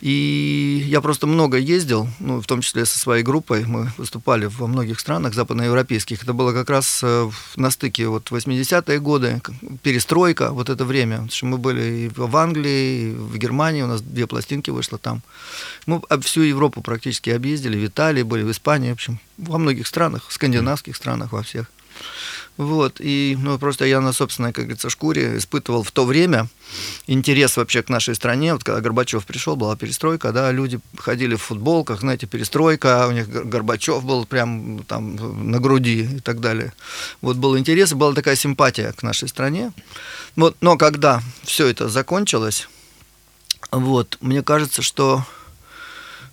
И 0.00 0.82
я 0.86 1.00
просто 1.02 1.26
много 1.26 1.58
ездил, 1.58 2.08
ну, 2.20 2.40
в 2.40 2.46
том 2.46 2.62
числе 2.62 2.86
со 2.86 2.98
своей 2.98 3.22
группой. 3.22 3.66
Мы 3.66 3.92
выступали 3.98 4.46
во 4.46 4.66
многих 4.66 4.98
странах 4.98 5.34
западноевропейских. 5.34 6.22
Это 6.22 6.32
было 6.32 6.52
как 6.52 6.70
раз 6.70 7.00
э, 7.02 7.30
на 7.56 7.70
стыке 7.70 8.08
вот 8.08 8.30
80-е 8.30 8.98
годы, 8.98 9.42
перестройка, 9.82 10.52
вот 10.52 10.70
это 10.70 10.86
время. 10.86 11.28
Что 11.30 11.46
мы 11.46 11.58
были 11.58 12.06
и 12.06 12.08
в 12.08 12.36
Англии, 12.36 13.10
и 13.10 13.14
в 13.14 13.36
Германии, 13.36 13.82
у 13.82 13.86
нас 13.86 14.00
две 14.00 14.26
пластинки 14.26 14.70
вышло 14.70 14.96
там. 14.98 15.22
Мы 15.84 16.00
всю 16.22 16.42
Европу 16.42 16.80
практически 16.80 17.28
объездили, 17.30 17.76
в 17.76 17.86
Италии 17.86 18.22
были, 18.22 18.42
в 18.42 18.50
Испании, 18.50 18.90
в 18.90 18.94
общем, 18.94 19.20
во 19.36 19.58
многих 19.58 19.86
странах, 19.86 20.30
скандинавских 20.30 20.96
странах, 20.96 21.32
во 21.32 21.42
всех. 21.42 21.66
Вот, 22.60 23.00
и 23.00 23.38
ну, 23.40 23.58
просто 23.58 23.86
я 23.86 24.02
на 24.02 24.12
собственной, 24.12 24.52
как 24.52 24.64
говорится, 24.64 24.90
шкуре 24.90 25.38
испытывал 25.38 25.82
в 25.82 25.90
то 25.92 26.04
время 26.04 26.46
интерес 27.06 27.56
вообще 27.56 27.82
к 27.82 27.88
нашей 27.88 28.14
стране. 28.14 28.52
Вот 28.52 28.64
когда 28.64 28.82
Горбачев 28.82 29.24
пришел, 29.24 29.56
была 29.56 29.76
перестройка, 29.76 30.30
да, 30.30 30.52
люди 30.52 30.78
ходили 30.98 31.36
в 31.36 31.42
футболках, 31.42 32.00
знаете, 32.00 32.26
перестройка, 32.26 33.06
у 33.08 33.12
них 33.12 33.30
Горбачев 33.30 34.04
был 34.04 34.26
прям 34.26 34.84
там 34.86 35.50
на 35.50 35.58
груди 35.58 36.02
и 36.16 36.20
так 36.20 36.40
далее. 36.40 36.74
Вот 37.22 37.38
был 37.38 37.56
интерес, 37.56 37.94
была 37.94 38.12
такая 38.12 38.36
симпатия 38.36 38.92
к 38.92 39.02
нашей 39.02 39.28
стране. 39.28 39.72
Вот, 40.36 40.54
но 40.60 40.76
когда 40.76 41.22
все 41.44 41.66
это 41.66 41.88
закончилось, 41.88 42.68
вот, 43.70 44.18
мне 44.20 44.42
кажется, 44.42 44.82
что, 44.82 45.24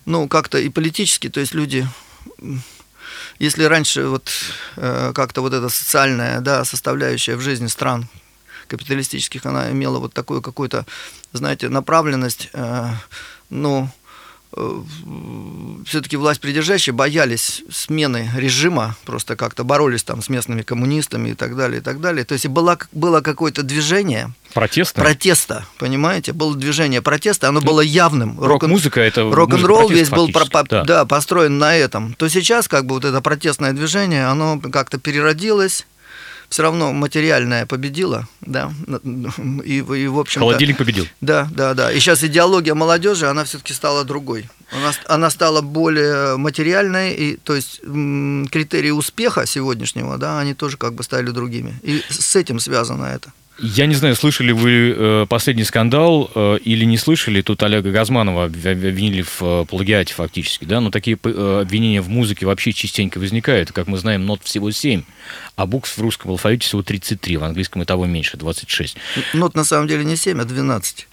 ну, 0.04 0.28
как-то 0.28 0.58
и 0.58 0.68
политически, 0.68 1.30
то 1.30 1.40
есть 1.40 1.54
люди 1.54 1.88
если 3.38 3.64
раньше 3.64 4.06
вот 4.06 4.30
э, 4.76 5.12
как-то 5.14 5.40
вот 5.40 5.52
эта 5.52 5.68
социальная 5.68 6.40
да, 6.40 6.64
составляющая 6.64 7.36
в 7.36 7.40
жизни 7.40 7.66
стран 7.66 8.08
капиталистических, 8.66 9.46
она 9.46 9.70
имела 9.70 9.98
вот 9.98 10.12
такую 10.12 10.42
какую-то, 10.42 10.86
знаете, 11.32 11.68
направленность, 11.68 12.50
э, 12.52 12.90
ну, 13.50 13.88
все-таки 15.86 16.16
власть 16.16 16.40
придержащие 16.40 16.92
боялись 16.92 17.62
смены 17.70 18.30
режима, 18.34 18.96
просто 19.04 19.36
как-то 19.36 19.62
боролись 19.62 20.02
там 20.02 20.22
с 20.22 20.28
местными 20.28 20.62
коммунистами 20.62 21.30
и 21.30 21.34
так 21.34 21.56
далее, 21.56 21.80
и 21.80 21.82
так 21.82 22.00
далее. 22.00 22.24
То 22.24 22.32
есть 22.32 22.46
было, 22.46 22.78
было 22.92 23.20
какое-то 23.20 23.62
движение. 23.62 24.32
Протеста? 24.54 25.02
Протеста, 25.02 25.66
понимаете? 25.78 26.32
Было 26.32 26.56
движение 26.56 27.02
протеста, 27.02 27.48
оно 27.48 27.60
ну, 27.60 27.66
было 27.66 27.80
явным. 27.80 28.40
Рок-музыка 28.40 29.00
это 29.00 29.30
Рок-н-ролл 29.30 29.90
весь 29.90 30.08
был 30.08 30.32
про, 30.32 30.46
да. 30.64 30.84
Да, 30.84 31.04
построен 31.04 31.58
на 31.58 31.76
этом. 31.76 32.14
То 32.14 32.28
сейчас 32.28 32.68
как 32.68 32.86
бы 32.86 32.94
вот 32.94 33.04
это 33.04 33.20
протестное 33.20 33.72
движение, 33.72 34.26
оно 34.26 34.58
как-то 34.60 34.98
переродилось, 34.98 35.86
все 36.48 36.62
равно 36.62 36.92
материальное 36.92 37.66
победило, 37.66 38.26
да, 38.40 38.72
и, 39.64 39.78
и 39.78 40.06
в 40.06 40.18
общем 40.18 40.40
Холодильник 40.40 40.78
победил. 40.78 41.06
Да, 41.20 41.48
да, 41.52 41.74
да. 41.74 41.92
И 41.92 42.00
сейчас 42.00 42.24
идеология 42.24 42.74
молодежи, 42.74 43.26
она 43.26 43.44
все-таки 43.44 43.74
стала 43.74 44.04
другой. 44.04 44.48
Она, 44.70 44.92
она 45.06 45.30
стала 45.30 45.60
более 45.60 46.36
материальной, 46.36 47.12
и, 47.14 47.36
то 47.36 47.54
есть 47.54 47.80
критерии 47.80 48.90
успеха 48.90 49.46
сегодняшнего, 49.46 50.16
да, 50.18 50.38
они 50.38 50.54
тоже 50.54 50.76
как 50.76 50.94
бы 50.94 51.02
стали 51.02 51.30
другими. 51.30 51.78
И 51.82 52.02
с 52.08 52.36
этим 52.36 52.60
связано 52.60 53.04
это. 53.04 53.32
Я 53.60 53.86
не 53.86 53.96
знаю, 53.96 54.14
слышали 54.14 54.52
вы 54.52 54.94
э, 54.96 55.26
последний 55.28 55.64
скандал 55.64 56.30
э, 56.32 56.58
или 56.64 56.84
не 56.84 56.96
слышали. 56.96 57.42
Тут 57.42 57.60
Олега 57.64 57.90
Газманова 57.90 58.44
обвинили 58.44 59.22
в 59.22 59.42
э, 59.42 59.64
плагиате 59.68 60.14
фактически, 60.14 60.64
да, 60.64 60.80
но 60.80 60.90
такие 60.90 61.16
обвинения 61.16 62.00
в 62.00 62.08
музыке 62.08 62.46
вообще 62.46 62.72
частенько 62.72 63.18
возникают. 63.18 63.72
Как 63.72 63.88
мы 63.88 63.98
знаем, 63.98 64.26
нот 64.26 64.42
всего 64.44 64.70
7, 64.70 65.02
а 65.58 65.66
букв 65.66 65.98
в 65.98 66.00
русском 66.00 66.30
алфавите 66.30 66.64
всего 66.64 66.84
33, 66.84 67.36
в 67.36 67.42
английском 67.42 67.82
и 67.82 67.84
того 67.84 68.06
меньше, 68.06 68.36
26. 68.36 68.96
Нот 69.34 69.56
на 69.56 69.64
самом 69.64 69.88
деле 69.88 70.04
не 70.04 70.14
7, 70.14 70.40
а 70.40 70.44
12. 70.44 71.08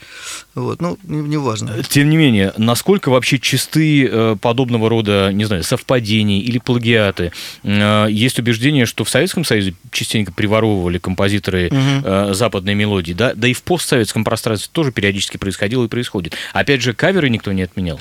Вот, 0.53 0.79
ну, 0.79 0.99
неважно. 1.03 1.77
Не 1.77 1.81
Тем 1.83 2.11
не 2.11 2.17
менее, 2.17 2.53
насколько 2.55 3.09
вообще 3.09 3.39
чисты 3.39 4.07
э, 4.07 4.35
подобного 4.39 4.87
рода, 4.87 5.31
не 5.33 5.45
знаю, 5.45 5.63
совпадения 5.63 6.41
или 6.41 6.59
плагиаты? 6.59 7.31
Э, 7.63 8.05
есть 8.07 8.37
убеждение, 8.37 8.85
что 8.85 9.03
в 9.03 9.09
Советском 9.09 9.43
Союзе 9.43 9.73
частенько 9.91 10.31
приворовывали 10.31 10.99
композиторы 10.99 11.71
угу 11.71 12.35
западной 12.35 12.75
мелодии, 12.75 13.13
да, 13.13 13.33
да 13.33 13.47
и 13.47 13.53
в 13.53 13.63
постсоветском 13.63 14.23
пространстве 14.23 14.69
тоже 14.71 14.91
периодически 14.91 15.37
происходило 15.37 15.85
и 15.85 15.87
происходит. 15.87 16.35
Опять 16.53 16.81
же, 16.81 16.93
каверы 16.93 17.29
никто 17.29 17.51
не 17.51 17.63
отменял. 17.63 17.99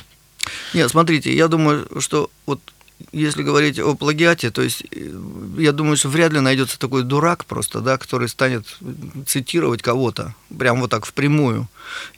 Нет, 0.74 0.90
смотрите, 0.90 1.35
я 1.35 1.48
думаю, 1.48 1.88
что 2.00 2.30
вот 2.46 2.61
если 3.12 3.42
говорить 3.42 3.78
о 3.78 3.94
плагиате, 3.94 4.50
то 4.50 4.62
есть 4.62 4.85
э, 4.90 5.11
я 5.59 5.72
думаю, 5.72 5.96
что 5.96 6.09
вряд 6.09 6.33
ли 6.33 6.40
найдется 6.40 6.78
такой 6.78 7.02
дурак 7.02 7.44
просто, 7.44 7.80
да, 7.80 7.98
который 7.98 8.28
станет 8.28 8.76
цитировать 9.26 9.83
кого-то, 9.83 10.35
прям 10.57 10.80
вот 10.80 10.90
так 10.90 11.04
впрямую, 11.04 11.68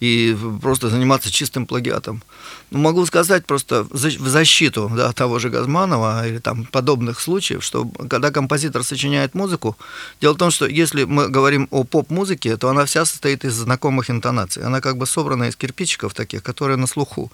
и 0.01 0.37
просто 0.61 0.89
заниматься 0.89 1.31
чистым 1.31 1.67
плагиатом. 1.67 2.23
Но 2.71 2.79
могу 2.79 3.07
сказать 3.07 3.47
просто 3.47 3.87
в 3.91 4.29
защиту 4.29 4.91
да, 4.95 5.13
того 5.13 5.39
же 5.39 5.51
Газманова 5.51 6.27
или 6.29 6.39
там 6.39 6.67
подобных 6.67 7.21
случаев, 7.21 7.65
что 7.65 7.87
когда 8.09 8.31
композитор 8.31 8.85
сочиняет 8.85 9.35
музыку, 9.35 9.77
дело 10.21 10.35
в 10.35 10.39
том, 10.39 10.51
что 10.51 10.67
если 10.67 11.05
мы 11.05 11.29
говорим 11.29 11.69
о 11.71 11.85
поп-музыке, 11.85 12.57
то 12.57 12.69
она 12.69 12.85
вся 12.85 13.05
состоит 13.05 13.45
из 13.45 13.55
знакомых 13.55 14.11
интонаций. 14.11 14.63
Она 14.63 14.81
как 14.81 14.97
бы 14.97 15.07
собрана 15.07 15.45
из 15.45 15.57
кирпичиков 15.57 16.15
таких, 16.15 16.43
которые 16.43 16.77
на 16.77 16.87
слуху. 16.87 17.33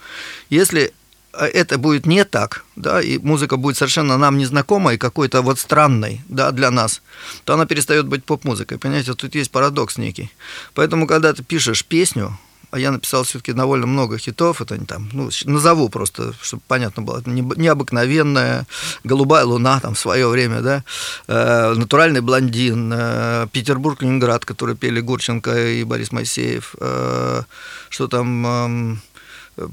Если 0.51 0.93
это 1.33 1.79
будет 1.79 2.07
не 2.07 2.25
так, 2.25 2.65
да, 2.77 3.01
и 3.01 3.19
музыка 3.19 3.57
будет 3.57 3.77
совершенно 3.77 4.19
нам 4.19 4.39
незнакомой, 4.39 4.99
какой-то 4.99 5.43
вот 5.43 5.59
странной, 5.59 6.21
да, 6.29 6.51
для 6.51 6.71
нас, 6.71 7.03
то 7.45 7.55
она 7.55 7.67
перестает 7.67 8.07
быть 8.07 8.25
поп-музыкой. 8.25 8.79
Понимаете, 8.79 9.15
тут 9.15 9.35
есть 9.35 9.51
парадокс 9.51 9.99
некий. 9.99 10.31
Поэтому, 10.75 11.07
когда 11.07 11.33
ты 11.33 11.43
пишешь 11.43 11.85
песню, 11.85 12.39
а 12.71 12.79
я 12.79 12.91
написал 12.91 13.23
все-таки 13.25 13.53
довольно 13.53 13.87
много 13.87 14.17
хитов, 14.17 14.63
это 14.63 14.79
не 14.79 14.87
там, 14.87 15.11
ну, 15.13 15.29
назову 15.45 15.91
просто, 15.91 16.33
чтобы 16.41 16.63
понятно 16.67 17.03
было, 17.03 17.19
это 17.19 17.31
необыкновенная, 17.31 18.67
голубая 19.05 19.45
луна 19.45 19.79
там 19.81 19.95
в 19.95 19.99
свое 19.99 20.27
время, 20.27 20.63
да, 20.63 20.85
э, 21.29 21.75
натуральный 21.75 22.23
блондин, 22.23 22.91
э, 22.95 23.47
Петербург, 23.53 24.01
Ленинград, 24.01 24.47
которые 24.47 24.75
пели 24.75 25.01
Гурченко 25.01 25.55
и 25.69 25.85
Борис 25.85 26.13
Моисеев, 26.13 26.75
э, 26.81 27.43
что 27.91 28.09
там... 28.09 28.47
Э, 28.47 28.97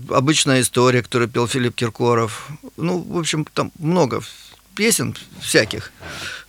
обычная 0.09 0.61
история, 0.61 1.01
которую 1.01 1.29
пел 1.29 1.47
Филипп 1.47 1.75
Киркоров. 1.75 2.49
Ну, 2.77 2.99
в 2.99 3.17
общем, 3.17 3.45
там 3.53 3.71
много 3.79 4.21
песен 4.75 5.15
всяких. 5.41 5.91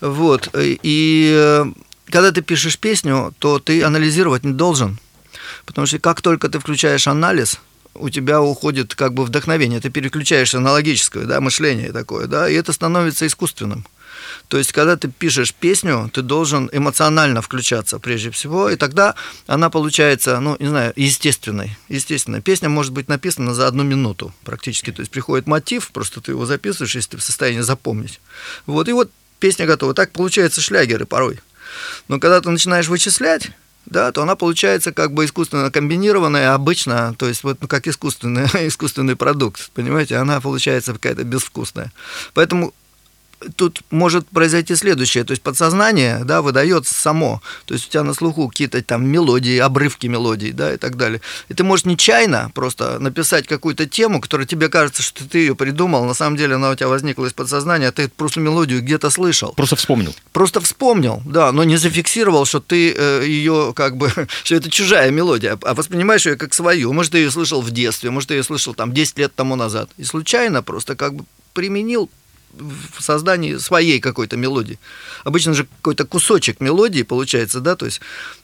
Вот. 0.01 0.51
И 0.55 1.33
э, 1.37 1.65
когда 2.07 2.33
ты 2.33 2.43
пишешь 2.43 2.79
песню, 2.79 3.35
то 3.39 3.59
ты 3.59 3.83
анализировать 3.83 4.45
не 4.45 4.53
должен. 4.53 4.99
Потому 5.67 5.87
что 5.87 5.99
как 5.99 6.23
только 6.23 6.49
ты 6.49 6.59
включаешь 6.59 7.07
анализ, 7.07 7.61
у 7.95 8.09
тебя 8.09 8.41
уходит 8.41 8.95
как 8.95 9.15
бы 9.15 9.25
вдохновение, 9.25 9.81
ты 9.81 9.91
переключаешься 9.91 10.61
на 10.61 10.73
логическое 10.73 11.25
да, 11.25 11.41
мышление 11.41 11.93
такое, 11.93 12.27
да, 12.27 12.49
и 12.49 12.55
это 12.55 12.73
становится 12.73 13.27
искусственным. 13.27 13.85
То 14.49 14.59
есть, 14.59 14.73
когда 14.73 14.97
ты 14.97 15.09
пишешь 15.09 15.55
песню, 15.55 16.11
ты 16.13 16.23
должен 16.23 16.69
эмоционально 16.73 17.43
включаться 17.43 17.99
прежде 17.99 18.31
всего, 18.31 18.69
и 18.69 18.77
тогда 18.77 19.15
она 19.47 19.71
получается, 19.71 20.41
ну, 20.41 20.57
не 20.59 20.69
знаю, 20.69 20.93
естественной. 20.97 21.77
Естественная. 21.89 22.41
Песня 22.41 22.69
может 22.69 22.93
быть 22.93 23.09
написана 23.09 23.55
за 23.55 23.67
одну 23.67 23.83
минуту 23.83 24.33
практически. 24.45 24.93
То 24.93 25.01
есть, 25.01 25.11
приходит 25.11 25.47
мотив, 25.47 25.91
просто 25.93 26.21
ты 26.21 26.33
его 26.33 26.47
записываешь, 26.47 26.95
если 26.95 27.11
ты 27.11 27.17
в 27.17 27.23
состоянии 27.23 27.61
запомнить. 27.61 28.21
Вот, 28.67 28.89
и 28.89 28.93
вот 28.93 29.11
песня 29.39 29.67
готова. 29.67 29.95
Так 29.95 30.13
получаются 30.13 30.61
шлягеры 30.61 31.07
порой. 31.07 31.41
Но 32.09 32.19
когда 32.19 32.41
ты 32.41 32.51
начинаешь 32.51 32.89
вычислять, 32.89 33.51
да, 33.87 34.13
то 34.13 34.23
она 34.23 34.37
получается 34.37 34.93
как 34.93 35.13
бы 35.13 35.25
искусственно 35.25 35.71
комбинированная, 35.71 36.55
обычно, 36.55 37.15
то 37.19 37.27
есть 37.27 37.43
вот 37.43 37.59
ну, 37.61 37.69
как 37.69 37.87
искусственный, 37.87 38.45
искусственный 38.69 39.17
продукт, 39.17 39.71
понимаете, 39.73 40.17
она 40.17 40.41
получается 40.41 40.93
какая-то 40.93 41.25
безвкусная. 41.25 41.93
Поэтому 42.35 42.75
тут 43.57 43.81
может 43.91 44.29
произойти 44.29 44.75
следующее, 44.75 45.25
то 45.25 45.33
есть 45.33 45.43
подсознание, 45.43 46.23
да, 46.25 46.43
выдает 46.43 46.87
само, 46.87 47.43
то 47.65 47.75
есть 47.75 47.89
у 47.89 47.91
тебя 47.91 48.05
на 48.05 48.15
слуху 48.15 48.49
какие-то 48.49 48.83
там 48.83 49.07
мелодии, 49.07 49.59
обрывки 49.59 50.07
мелодий, 50.07 50.53
да, 50.53 50.75
и 50.75 50.77
так 50.77 50.97
далее. 50.97 51.21
И 51.49 51.55
ты 51.55 51.65
можешь 51.65 51.87
нечаянно 51.87 52.51
просто 52.55 52.99
написать 52.99 53.47
какую-то 53.47 53.87
тему, 53.87 54.21
которая 54.21 54.47
тебе 54.47 54.69
кажется, 54.69 55.03
что 55.03 55.29
ты 55.29 55.39
ее 55.39 55.55
придумал, 55.55 56.05
на 56.05 56.15
самом 56.15 56.37
деле 56.37 56.57
она 56.57 56.71
у 56.71 56.75
тебя 56.75 56.89
возникла 56.89 57.27
из 57.27 57.33
подсознания, 57.33 57.89
а 57.89 57.93
ты 57.93 58.09
просто 58.09 58.41
мелодию 58.41 58.83
где-то 58.83 59.11
слышал. 59.11 59.53
Просто 59.53 59.77
вспомнил. 59.77 60.15
Просто 60.33 60.61
вспомнил, 60.61 61.23
да, 61.25 61.53
но 61.53 61.65
не 61.65 61.77
зафиксировал, 61.77 62.45
что 62.45 62.61
ты 62.61 62.95
э, 62.97 63.25
ее 63.27 63.73
как 63.75 63.97
бы, 63.97 64.11
что 64.45 64.55
это 64.55 64.71
чужая 64.71 65.11
мелодия, 65.11 65.59
а 65.63 65.75
воспринимаешь 65.75 66.27
ее 66.27 66.37
как 66.37 66.55
свою. 66.55 66.93
Может, 66.93 67.13
ты 67.13 67.19
ее 67.19 67.31
слышал 67.31 67.63
в 67.63 67.71
детстве, 67.71 68.11
может, 68.11 68.29
ты 68.29 68.35
ее 68.35 68.43
слышал 68.43 68.75
там 68.75 68.93
10 68.93 69.19
лет 69.19 69.35
тому 69.35 69.57
назад. 69.57 69.91
И 69.97 70.05
случайно 70.05 70.63
просто 70.63 70.97
как 70.97 71.15
бы 71.15 71.25
применил 71.53 72.09
в 72.53 73.03
создании 73.03 73.57
своей 73.57 74.01
какой-то 74.01 74.37
мелодии. 74.37 74.79
Обычно 75.25 75.55
же 75.55 75.65
какой-то 75.65 76.05
кусочек 76.05 76.61
мелодии 76.61 77.03
получается, 77.03 77.61
да, 77.61 77.77
то 77.77 77.87
есть 77.87 78.01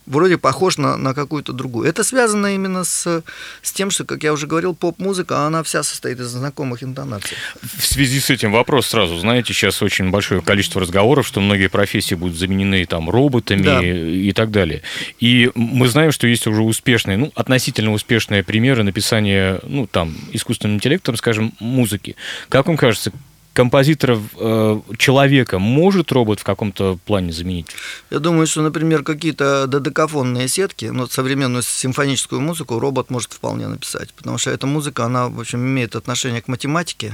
вроде 0.06 0.38
похож 0.38 0.78
на, 0.78 0.96
на 0.96 1.14
какую-то 1.14 1.52
другую. 1.52 1.88
Это 1.88 2.04
связано 2.04 2.54
именно 2.54 2.84
с, 2.84 3.22
с 3.62 3.72
тем, 3.72 3.90
что, 3.90 4.04
как 4.04 4.22
я 4.22 4.32
уже 4.32 4.46
говорил, 4.46 4.74
поп-музыка, 4.74 5.46
она 5.46 5.62
вся 5.62 5.82
состоит 5.82 6.20
из 6.20 6.28
знакомых 6.28 6.82
интонаций. 6.82 7.36
В 7.60 7.84
связи 7.84 8.20
с 8.20 8.30
этим 8.30 8.52
вопрос 8.52 8.86
сразу. 8.86 9.18
Знаете, 9.18 9.52
сейчас 9.52 9.82
очень 9.82 10.10
большое 10.10 10.40
количество 10.42 10.80
разговоров, 10.80 11.26
что 11.26 11.40
многие 11.40 11.68
профессии 11.68 12.14
будут 12.14 12.36
заменены 12.36 12.86
там 12.86 13.10
роботами 13.10 13.62
да. 13.62 13.82
и 13.82 14.32
так 14.32 14.50
далее. 14.50 14.82
И 15.18 15.50
мы 15.54 15.88
знаем, 15.88 16.12
что 16.12 16.26
есть 16.26 16.46
уже 16.46 16.62
успешные, 16.62 17.16
ну, 17.16 17.32
относительно 17.34 17.92
успешные 17.92 18.44
примеры 18.44 18.82
написания, 18.84 19.60
ну, 19.64 19.86
там, 19.86 20.16
искусственным 20.32 20.76
интеллектом, 20.76 21.16
скажем, 21.16 21.52
музыки. 21.58 22.16
Как 22.48 22.66
вам 22.66 22.76
кажется, 22.76 23.12
композитора 23.56 24.20
э, 24.38 24.80
человека 24.98 25.58
может 25.58 26.12
робот 26.12 26.40
в 26.40 26.44
каком-то 26.44 26.98
плане 27.06 27.32
заменить? 27.32 27.66
Я 28.10 28.18
думаю, 28.18 28.46
что, 28.46 28.60
например, 28.60 29.02
какие-то 29.02 29.66
додекафонные 29.66 30.46
сетки, 30.46 30.84
ну, 30.86 31.06
современную 31.06 31.62
симфоническую 31.62 32.40
музыку 32.40 32.78
робот 32.78 33.10
может 33.10 33.32
вполне 33.32 33.66
написать, 33.66 34.12
потому 34.12 34.36
что 34.38 34.50
эта 34.50 34.66
музыка, 34.66 35.04
она, 35.04 35.28
в 35.28 35.40
общем, 35.40 35.60
имеет 35.60 35.96
отношение 35.96 36.42
к 36.42 36.48
математике, 36.48 37.12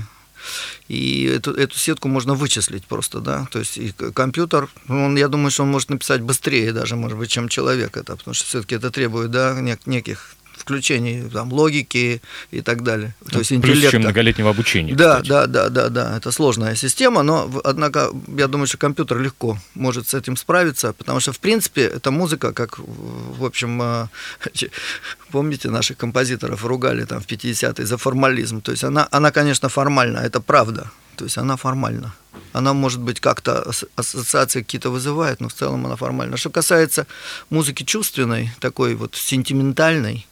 и 0.88 1.32
эту, 1.36 1.52
эту 1.52 1.78
сетку 1.78 2.08
можно 2.08 2.34
вычислить 2.34 2.84
просто, 2.84 3.20
да, 3.20 3.46
то 3.52 3.60
есть 3.60 3.78
и 3.78 3.92
компьютер, 3.92 4.68
он, 4.88 5.16
я 5.16 5.28
думаю, 5.28 5.52
что 5.52 5.62
он 5.62 5.70
может 5.70 5.90
написать 5.90 6.20
быстрее 6.20 6.72
даже, 6.72 6.96
может 6.96 7.16
быть, 7.16 7.30
чем 7.30 7.48
человек 7.48 7.96
это, 7.96 8.16
потому 8.16 8.34
что 8.34 8.46
все-таки 8.46 8.74
это 8.74 8.90
требует, 8.90 9.30
да, 9.30 9.56
неких 9.86 10.34
включении 10.62 11.28
там, 11.28 11.52
логики 11.52 12.22
и 12.50 12.60
так 12.60 12.82
далее. 12.82 13.14
То 13.30 13.38
есть 13.38 13.50
Плюс 13.50 13.58
интеллекта. 13.58 13.90
чем 13.90 14.02
многолетнего 14.02 14.50
обучения. 14.50 14.94
Да, 14.94 15.20
кстати. 15.20 15.28
да, 15.28 15.46
да, 15.46 15.68
да, 15.68 15.88
да. 15.88 16.16
Это 16.16 16.30
сложная 16.30 16.74
система, 16.76 17.22
но, 17.22 17.50
однако, 17.64 18.10
я 18.36 18.48
думаю, 18.48 18.66
что 18.66 18.78
компьютер 18.78 19.18
легко 19.20 19.58
может 19.74 20.08
с 20.08 20.14
этим 20.14 20.36
справиться, 20.36 20.92
потому 20.92 21.20
что, 21.20 21.32
в 21.32 21.38
принципе, 21.38 21.82
эта 21.82 22.10
музыка, 22.10 22.52
как, 22.52 22.78
в 22.78 23.44
общем, 23.44 23.82
э, 23.82 24.06
помните, 25.30 25.70
наших 25.70 25.96
композиторов 25.96 26.64
ругали 26.64 27.04
там 27.04 27.20
в 27.20 27.26
50-е 27.26 27.86
за 27.86 27.96
формализм. 27.96 28.60
То 28.60 28.72
есть 28.72 28.84
она, 28.84 29.08
она, 29.10 29.30
конечно, 29.30 29.68
формальна, 29.68 30.18
это 30.18 30.40
правда. 30.40 30.90
То 31.16 31.24
есть 31.24 31.38
она 31.38 31.56
формальна. 31.56 32.14
Она, 32.52 32.72
может 32.72 33.00
быть, 33.00 33.20
как-то 33.20 33.70
ассоциации 33.96 34.62
какие-то 34.62 34.90
вызывает, 34.90 35.40
но 35.40 35.48
в 35.48 35.54
целом 35.54 35.86
она 35.86 35.96
формальна. 35.96 36.36
Что 36.36 36.50
касается 36.50 37.06
музыки 37.50 37.82
чувственной, 37.84 38.50
такой 38.60 38.94
вот 38.94 39.14
сентиментальной, 39.14 40.26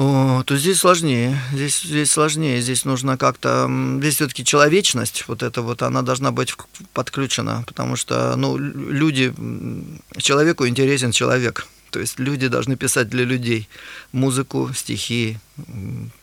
то 0.00 0.56
здесь 0.56 0.78
сложнее. 0.78 1.38
Здесь, 1.52 1.82
здесь 1.82 2.10
сложнее. 2.10 2.60
Здесь 2.60 2.84
нужно 2.84 3.16
как-то... 3.18 3.68
Здесь 3.98 4.14
все-таки 4.14 4.44
человечность, 4.44 5.24
вот 5.28 5.42
эта 5.42 5.62
вот, 5.62 5.82
она 5.82 6.02
должна 6.02 6.30
быть 6.30 6.54
подключена, 6.92 7.64
потому 7.66 7.96
что, 7.96 8.34
ну, 8.36 8.56
люди... 8.56 9.34
Человеку 10.16 10.66
интересен 10.66 11.12
человек. 11.12 11.66
То 11.90 12.00
есть 12.00 12.18
люди 12.18 12.48
должны 12.48 12.76
писать 12.76 13.08
для 13.08 13.24
людей 13.24 13.68
музыку, 14.12 14.70
стихи, 14.74 15.38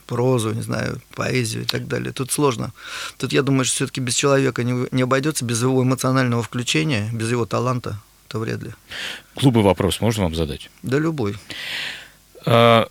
прозу, 0.06 0.54
не 0.54 0.62
знаю, 0.62 1.00
поэзию 1.14 1.62
и 1.62 1.66
так 1.66 1.86
далее. 1.86 2.12
Тут 2.12 2.32
сложно. 2.32 2.72
Тут 3.18 3.32
я 3.32 3.42
думаю, 3.42 3.64
что 3.64 3.74
все-таки 3.74 4.00
без 4.00 4.14
человека 4.14 4.64
не, 4.64 4.88
не 4.90 5.02
обойдется, 5.02 5.44
без 5.44 5.62
его 5.62 5.82
эмоционального 5.82 6.42
включения, 6.42 7.10
без 7.12 7.30
его 7.30 7.44
таланта, 7.44 8.00
это 8.26 8.38
вряд 8.38 8.62
ли. 8.62 8.70
Клубы 9.34 9.62
вопрос 9.62 10.00
можно 10.00 10.24
вам 10.24 10.34
задать? 10.34 10.70
Да, 10.82 10.98
любой. 10.98 11.36
А, 12.46 12.88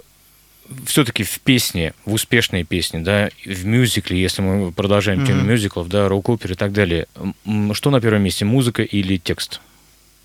все-таки 0.85 1.23
в 1.23 1.39
песне, 1.39 1.93
в 2.05 2.13
успешной 2.13 2.63
песне, 2.63 2.99
да, 2.99 3.29
в 3.45 3.65
мюзикле, 3.65 4.21
если 4.21 4.41
мы 4.41 4.71
продолжаем 4.71 5.25
тему 5.25 5.41
mm-hmm. 5.41 5.45
мюзиклов, 5.45 5.89
да, 5.89 6.07
рок-опер 6.09 6.51
и 6.51 6.55
так 6.55 6.73
далее, 6.73 7.07
что 7.73 7.89
на 7.89 8.01
первом 8.01 8.23
месте, 8.23 8.45
музыка 8.45 8.83
или 8.83 9.17
текст? 9.17 9.61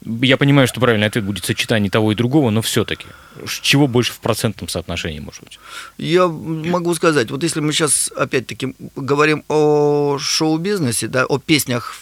Я 0.05 0.37
понимаю, 0.37 0.66
что 0.66 0.81
правильный 0.81 1.07
ответ 1.07 1.24
будет 1.24 1.44
сочетание 1.44 1.88
того 1.88 2.11
и 2.11 2.16
другого, 2.16 2.50
но 2.50 2.61
все-таки 2.61 3.07
чего 3.46 3.87
больше 3.87 4.12
в 4.12 4.18
процентном 4.18 4.68
соотношении, 4.68 5.20
может 5.20 5.44
быть? 5.44 5.61
Я 5.96 6.26
могу 6.26 6.92
сказать, 6.94 7.31
вот 7.31 7.44
если 7.44 7.61
мы 7.61 7.72
сейчас 7.72 8.11
опять-таки 8.16 8.74
говорим 8.96 9.44
о 9.48 10.18
шоу-бизнесе, 10.18 11.07
да, 11.07 11.24
о 11.24 11.38
песнях 11.38 12.00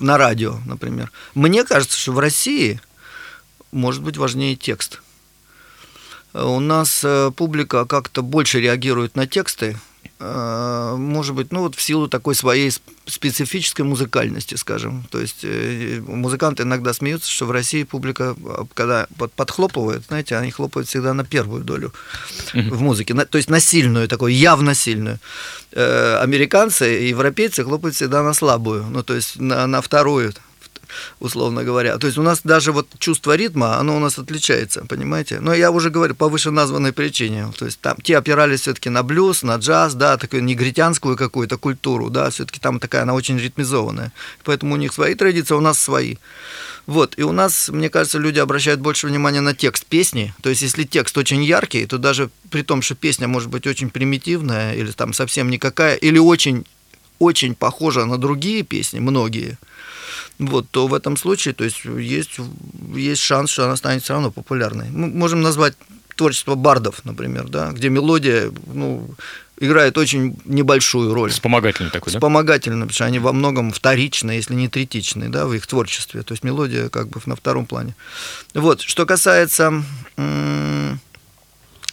на 0.00 0.16
радио, 0.16 0.60
например, 0.64 1.12
мне 1.34 1.62
кажется, 1.64 1.98
что 1.98 2.12
в 2.12 2.18
России 2.18 2.80
может 3.70 4.02
быть 4.02 4.16
важнее 4.16 4.56
текст 4.56 5.02
у 6.34 6.60
нас 6.60 7.02
э, 7.04 7.30
публика 7.36 7.84
как-то 7.84 8.22
больше 8.22 8.60
реагирует 8.60 9.14
на 9.14 9.26
тексты, 9.26 9.78
э, 10.18 10.94
может 10.98 11.36
быть, 11.36 11.52
ну 11.52 11.60
вот 11.60 11.76
в 11.76 11.80
силу 11.80 12.08
такой 12.08 12.34
своей 12.34 12.72
специфической 13.06 13.82
музыкальности, 13.82 14.56
скажем. 14.56 15.06
То 15.10 15.20
есть 15.20 15.44
э, 15.44 16.02
музыканты 16.04 16.64
иногда 16.64 16.92
смеются, 16.92 17.30
что 17.30 17.46
в 17.46 17.52
России 17.52 17.84
публика, 17.84 18.34
когда 18.74 19.06
подхлопывает, 19.36 20.06
знаете, 20.08 20.36
они 20.36 20.50
хлопают 20.50 20.88
всегда 20.88 21.14
на 21.14 21.24
первую 21.24 21.62
долю 21.62 21.92
в 22.52 22.82
музыке, 22.82 23.14
то 23.14 23.38
есть 23.38 23.48
на 23.48 23.60
сильную, 23.60 24.08
такую 24.08 24.34
явно 24.34 24.74
сильную. 24.74 25.20
Американцы 25.72 27.04
и 27.04 27.08
европейцы 27.08 27.62
хлопают 27.62 27.94
всегда 27.94 28.22
на 28.22 28.34
слабую, 28.34 28.84
ну 28.90 29.02
то 29.02 29.14
есть 29.14 29.40
на, 29.40 29.66
на 29.66 29.80
вторую 29.80 30.32
условно 31.20 31.64
говоря. 31.64 31.98
То 31.98 32.06
есть 32.06 32.18
у 32.18 32.22
нас 32.22 32.40
даже 32.44 32.72
вот 32.72 32.88
чувство 32.98 33.36
ритма, 33.36 33.78
оно 33.78 33.96
у 33.96 34.00
нас 34.00 34.18
отличается, 34.18 34.84
понимаете? 34.86 35.40
Но 35.40 35.54
я 35.54 35.70
уже 35.70 35.90
говорю, 35.90 36.14
по 36.14 36.28
вышеназванной 36.28 36.92
причине. 36.92 37.52
То 37.58 37.66
есть 37.66 37.80
там 37.80 37.96
те 38.02 38.16
опирались 38.16 38.62
все-таки 38.62 38.90
на 38.90 39.02
блюз, 39.02 39.42
на 39.42 39.56
джаз, 39.56 39.94
да, 39.94 40.16
такую 40.16 40.44
негритянскую 40.44 41.16
какую-то 41.16 41.58
культуру, 41.58 42.10
да, 42.10 42.30
все-таки 42.30 42.60
там 42.60 42.80
такая, 42.80 43.02
она 43.02 43.14
очень 43.14 43.38
ритмизованная. 43.38 44.12
Поэтому 44.44 44.74
у 44.74 44.76
них 44.76 44.92
свои 44.92 45.14
традиции, 45.14 45.54
а 45.54 45.58
у 45.58 45.60
нас 45.60 45.80
свои. 45.80 46.16
Вот, 46.86 47.14
и 47.18 47.22
у 47.22 47.32
нас, 47.32 47.70
мне 47.70 47.88
кажется, 47.88 48.18
люди 48.18 48.38
обращают 48.38 48.80
больше 48.80 49.06
внимания 49.06 49.40
на 49.40 49.54
текст 49.54 49.86
песни. 49.86 50.34
То 50.42 50.50
есть, 50.50 50.62
если 50.62 50.84
текст 50.84 51.16
очень 51.16 51.42
яркий, 51.42 51.86
то 51.86 51.96
даже 51.96 52.28
при 52.50 52.62
том, 52.62 52.82
что 52.82 52.94
песня 52.94 53.26
может 53.26 53.48
быть 53.48 53.66
очень 53.66 53.88
примитивная, 53.88 54.74
или 54.74 54.90
там 54.90 55.14
совсем 55.14 55.48
никакая, 55.50 55.96
или 55.96 56.18
очень, 56.18 56.66
очень 57.18 57.54
похожа 57.54 58.04
на 58.04 58.18
другие 58.18 58.62
песни, 58.62 59.00
многие– 59.00 59.58
вот, 60.38 60.68
то 60.70 60.86
в 60.86 60.94
этом 60.94 61.16
случае 61.16 61.54
то 61.54 61.64
есть, 61.64 61.84
есть, 61.84 62.38
есть 62.94 63.22
шанс, 63.22 63.50
что 63.50 63.64
она 63.64 63.76
станет 63.76 64.02
все 64.02 64.14
равно 64.14 64.30
популярной. 64.30 64.90
Мы 64.90 65.08
можем 65.08 65.42
назвать 65.42 65.74
творчество 66.16 66.54
бардов, 66.54 67.04
например, 67.04 67.48
да, 67.48 67.72
где 67.72 67.88
мелодия 67.88 68.52
ну, 68.72 69.08
играет 69.58 69.98
очень 69.98 70.36
небольшую 70.44 71.12
роль. 71.14 71.30
Вспомогательный 71.30 71.90
такой, 71.90 72.12
да? 72.12 72.18
Вспомогательный, 72.18 72.76
потому 72.86 72.92
что 72.92 73.04
они 73.04 73.18
во 73.18 73.32
многом 73.32 73.72
вторичные, 73.72 74.36
если 74.36 74.54
не 74.54 74.68
третичные, 74.68 75.28
да, 75.28 75.46
в 75.46 75.54
их 75.54 75.66
творчестве. 75.66 76.22
То 76.22 76.32
есть 76.32 76.44
мелодия 76.44 76.88
как 76.88 77.08
бы 77.08 77.20
на 77.26 77.36
втором 77.36 77.66
плане. 77.66 77.94
Вот, 78.54 78.80
что 78.80 79.06
касается... 79.06 79.82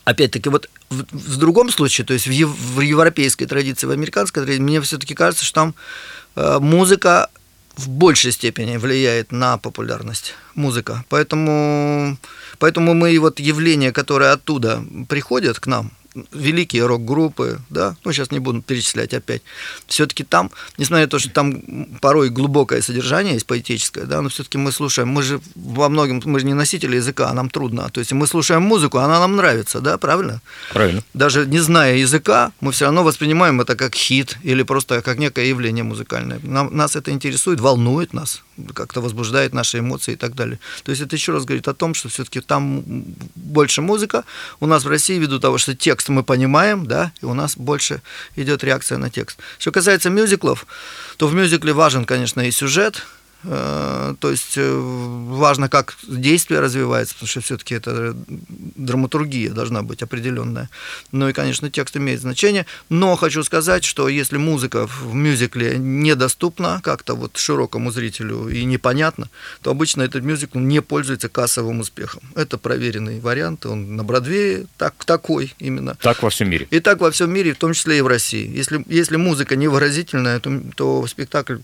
Опять-таки, 0.04 0.50
вот 0.50 0.68
в, 0.90 1.06
в 1.12 1.38
другом 1.38 1.70
случае, 1.70 2.06
то 2.06 2.14
есть 2.14 2.26
в, 2.26 2.32
ев, 2.32 2.50
в 2.50 2.80
европейской 2.82 3.46
традиции, 3.46 3.86
в 3.86 3.92
американской 3.92 4.42
традиции, 4.42 4.64
мне 4.64 4.82
все-таки 4.82 5.14
кажется, 5.14 5.46
что 5.46 5.54
там 5.54 5.76
э, 6.36 6.58
музыка 6.60 7.30
в 7.82 7.90
большей 7.90 8.32
степени 8.32 8.78
влияет 8.78 9.32
на 9.32 9.58
популярность 9.58 10.36
музыка. 10.56 11.04
Поэтому, 11.10 12.18
поэтому 12.60 12.94
мы 12.94 13.20
вот 13.20 13.40
явления, 13.40 13.92
которые 13.92 14.32
оттуда 14.32 14.84
приходят 15.10 15.60
к 15.60 15.68
нам, 15.68 15.92
великие 16.32 16.86
рок-группы, 16.86 17.60
да, 17.70 17.96
ну, 18.04 18.12
сейчас 18.12 18.32
не 18.32 18.40
буду 18.40 18.62
перечислять 18.62 19.14
опять, 19.14 19.42
все-таки 19.88 20.24
там, 20.24 20.52
несмотря 20.78 21.06
на 21.06 21.10
то, 21.10 21.20
что 21.20 21.30
там 21.30 21.62
порой 22.02 22.30
глубокое 22.30 22.82
содержание 22.82 23.34
есть 23.34 23.46
поэтическое, 23.46 24.06
да, 24.06 24.22
но 24.22 24.30
все-таки 24.30 24.58
мы 24.58 24.72
слушаем, 24.72 25.10
мы 25.10 25.24
же 25.24 25.42
во 25.56 25.90
многом, 25.90 26.22
мы 26.26 26.40
же 26.40 26.46
не 26.46 26.54
носители 26.54 26.96
языка, 26.98 27.30
а 27.30 27.34
нам 27.34 27.50
трудно, 27.50 27.90
то 27.90 28.00
есть 28.00 28.12
мы 28.12 28.28
слушаем 28.28 28.64
музыку, 28.64 28.98
она 28.98 29.20
нам 29.20 29.36
нравится, 29.36 29.80
да, 29.80 29.98
правильно? 29.98 30.42
Правильно. 30.74 31.04
Даже 31.14 31.46
не 31.46 31.60
зная 31.60 31.96
языка, 31.96 32.52
мы 32.60 32.72
все 32.72 32.86
равно 32.86 33.04
воспринимаем 33.04 33.62
это 33.62 33.76
как 33.76 33.96
хит 33.96 34.38
или 34.44 34.64
просто 34.64 35.02
как 35.02 35.18
некое 35.18 35.46
явление 35.46 35.84
музыкальное. 35.84 36.40
Нам, 36.44 36.76
нас 36.76 36.96
это 36.96 37.12
интересует, 37.12 37.60
волнует 37.60 38.14
нас, 38.14 38.44
как-то 38.74 39.02
возбуждает 39.02 39.54
наши 39.54 39.80
эмоции 39.80 40.14
и 40.14 40.18
так 40.18 40.36
далее. 40.36 40.60
То 40.84 40.92
есть 40.92 41.02
это 41.02 41.16
еще 41.16 41.32
раз 41.32 41.46
говорит 41.46 41.68
о 41.68 41.74
том, 41.74 41.94
что 41.94 42.10
все-таки 42.10 42.42
там 42.42 42.84
больше 43.36 43.82
музыка, 43.82 44.24
у 44.60 44.68
нас 44.68 44.84
в 44.84 44.90
России 44.90 45.18
ввиду 45.20 45.40
того, 45.40 45.58
что 45.58 45.76
текст 45.76 46.01
текст 46.02 46.10
мы 46.10 46.24
понимаем, 46.24 46.88
да, 46.88 47.12
и 47.22 47.26
у 47.26 47.34
нас 47.36 47.56
больше 47.56 48.02
идет 48.36 48.64
реакция 48.64 48.98
на 48.98 49.12
текст. 49.12 49.38
Что 49.60 49.72
касается 49.72 50.10
мюзиклов, 50.10 50.66
то 51.18 51.28
в 51.28 51.34
мюзикле 51.36 51.74
важен, 51.74 52.06
конечно, 52.06 52.42
и 52.42 52.52
сюжет, 52.52 53.04
то 53.44 54.30
есть 54.30 54.54
э, 54.56 54.72
важно, 54.72 55.68
как 55.68 55.96
действие 56.08 56.60
развивается, 56.60 57.16
потому 57.16 57.28
что 57.28 57.42
все-таки 57.42 57.74
это 57.74 58.16
драматургия 58.28 59.52
должна 59.52 59.82
быть 59.82 60.04
определенная. 60.04 60.70
Ну 61.12 61.28
и, 61.28 61.34
конечно, 61.34 61.72
текст 61.72 61.98
имеет 61.98 62.22
значение. 62.22 62.68
Но 62.90 63.16
хочу 63.16 63.44
сказать, 63.44 63.84
что 63.84 64.08
если 64.10 64.38
музыка 64.38 64.86
в 64.86 65.16
мюзикле 65.16 65.78
недоступна 65.78 66.82
как-то 66.84 67.16
вот 67.16 67.38
широкому 67.38 67.92
зрителю 67.92 68.48
и 68.48 68.64
непонятно, 68.64 69.30
то 69.62 69.72
обычно 69.72 70.04
этот 70.04 70.24
мюзикл 70.24 70.60
не 70.60 70.82
пользуется 70.82 71.28
кассовым 71.28 71.80
успехом. 71.80 72.22
Это 72.36 72.60
проверенный 72.60 73.20
вариант, 73.20 73.66
он 73.66 73.96
на 73.96 74.04
Бродвее 74.04 74.68
так, 74.78 74.94
такой 75.06 75.56
именно. 75.58 75.98
Так 76.02 76.22
во 76.22 76.30
всем 76.30 76.50
мире. 76.50 76.68
И 76.70 76.80
так 76.80 77.00
во 77.00 77.10
всем 77.10 77.34
мире, 77.34 77.54
в 77.54 77.58
том 77.58 77.74
числе 77.74 77.98
и 77.98 78.02
в 78.02 78.08
России. 78.08 78.48
Если, 78.56 78.84
если 78.88 79.16
музыка 79.16 79.56
невыразительная, 79.56 80.40
то, 80.40 80.62
то 80.76 81.08
спектакль 81.08 81.58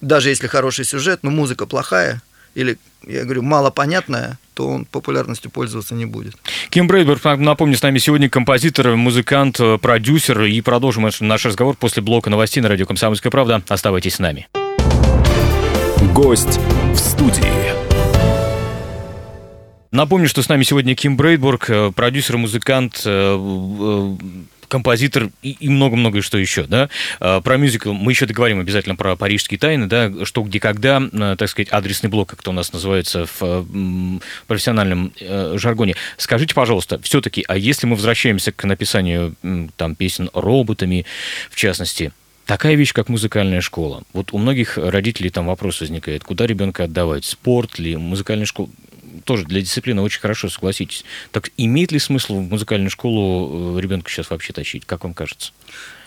даже 0.00 0.28
если 0.28 0.46
хороший 0.46 0.84
сюжет, 0.84 1.20
но 1.22 1.30
музыка 1.30 1.66
плохая, 1.66 2.22
или, 2.54 2.78
я 3.06 3.24
говорю, 3.24 3.42
малопонятная, 3.42 4.38
то 4.54 4.68
он 4.68 4.84
популярностью 4.84 5.50
пользоваться 5.50 5.94
не 5.94 6.06
будет. 6.06 6.34
Ким 6.70 6.86
Брейдберг, 6.86 7.24
напомню, 7.38 7.76
с 7.76 7.82
нами 7.82 7.98
сегодня 7.98 8.28
композитор, 8.28 8.94
музыкант, 8.94 9.58
продюсер. 9.80 10.42
И 10.42 10.60
продолжим 10.60 11.08
наш 11.20 11.44
разговор 11.44 11.76
после 11.76 12.02
блока 12.02 12.30
новостей 12.30 12.62
на 12.62 12.68
радио 12.68 12.86
«Комсомольская 12.86 13.30
правда». 13.30 13.62
Оставайтесь 13.68 14.14
с 14.14 14.18
нами. 14.20 14.46
Гость 16.12 16.60
в 16.92 16.96
студии. 16.96 17.74
Напомню, 19.90 20.28
что 20.28 20.42
с 20.42 20.48
нами 20.48 20.64
сегодня 20.64 20.96
Ким 20.96 21.16
Брейдбург, 21.16 21.70
э, 21.70 21.92
продюсер, 21.94 22.36
музыкант, 22.36 23.02
э, 23.04 23.36
э, 23.38 24.16
композитор 24.68 25.30
и 25.42 25.68
много-много 25.68 26.22
что 26.22 26.38
еще, 26.38 26.64
да. 26.64 26.88
А, 27.20 27.40
про 27.40 27.56
мюзикл 27.56 27.92
мы 27.92 28.12
еще 28.12 28.26
договорим 28.26 28.60
обязательно 28.60 28.96
про 28.96 29.16
парижские 29.16 29.58
тайны, 29.58 29.86
да, 29.86 30.12
что, 30.24 30.42
где, 30.42 30.60
когда, 30.60 31.02
а, 31.12 31.36
так 31.36 31.48
сказать, 31.48 31.68
адресный 31.70 32.10
блок, 32.10 32.30
как 32.30 32.40
это 32.40 32.50
у 32.50 32.54
нас 32.54 32.72
называется 32.72 33.26
в 33.38 33.66
профессиональном 34.46 35.12
э, 35.20 35.56
жаргоне. 35.56 35.96
Скажите, 36.16 36.54
пожалуйста, 36.54 37.00
все-таки, 37.02 37.44
а 37.48 37.56
если 37.56 37.86
мы 37.86 37.96
возвращаемся 37.96 38.52
к 38.52 38.64
написанию 38.64 39.34
там 39.76 39.94
песен 39.94 40.30
роботами, 40.32 41.06
в 41.50 41.56
частности, 41.56 42.12
Такая 42.46 42.74
вещь, 42.74 42.92
как 42.92 43.08
музыкальная 43.08 43.62
школа. 43.62 44.02
Вот 44.12 44.32
у 44.32 44.38
многих 44.38 44.76
родителей 44.76 45.30
там 45.30 45.46
вопрос 45.46 45.80
возникает, 45.80 46.24
куда 46.24 46.46
ребенка 46.46 46.84
отдавать, 46.84 47.24
спорт 47.24 47.78
ли, 47.78 47.96
музыкальная 47.96 48.44
школа 48.44 48.68
тоже 49.24 49.44
для 49.44 49.60
дисциплины 49.60 50.02
очень 50.02 50.20
хорошо, 50.20 50.48
согласитесь. 50.48 51.04
Так 51.32 51.50
имеет 51.56 51.92
ли 51.92 51.98
смысл 51.98 52.36
в 52.36 52.48
музыкальную 52.48 52.90
школу 52.90 53.76
э, 53.76 53.80
ребенка 53.80 54.10
сейчас 54.10 54.30
вообще 54.30 54.52
тащить? 54.52 54.84
Как 54.84 55.04
вам 55.04 55.14
кажется? 55.14 55.52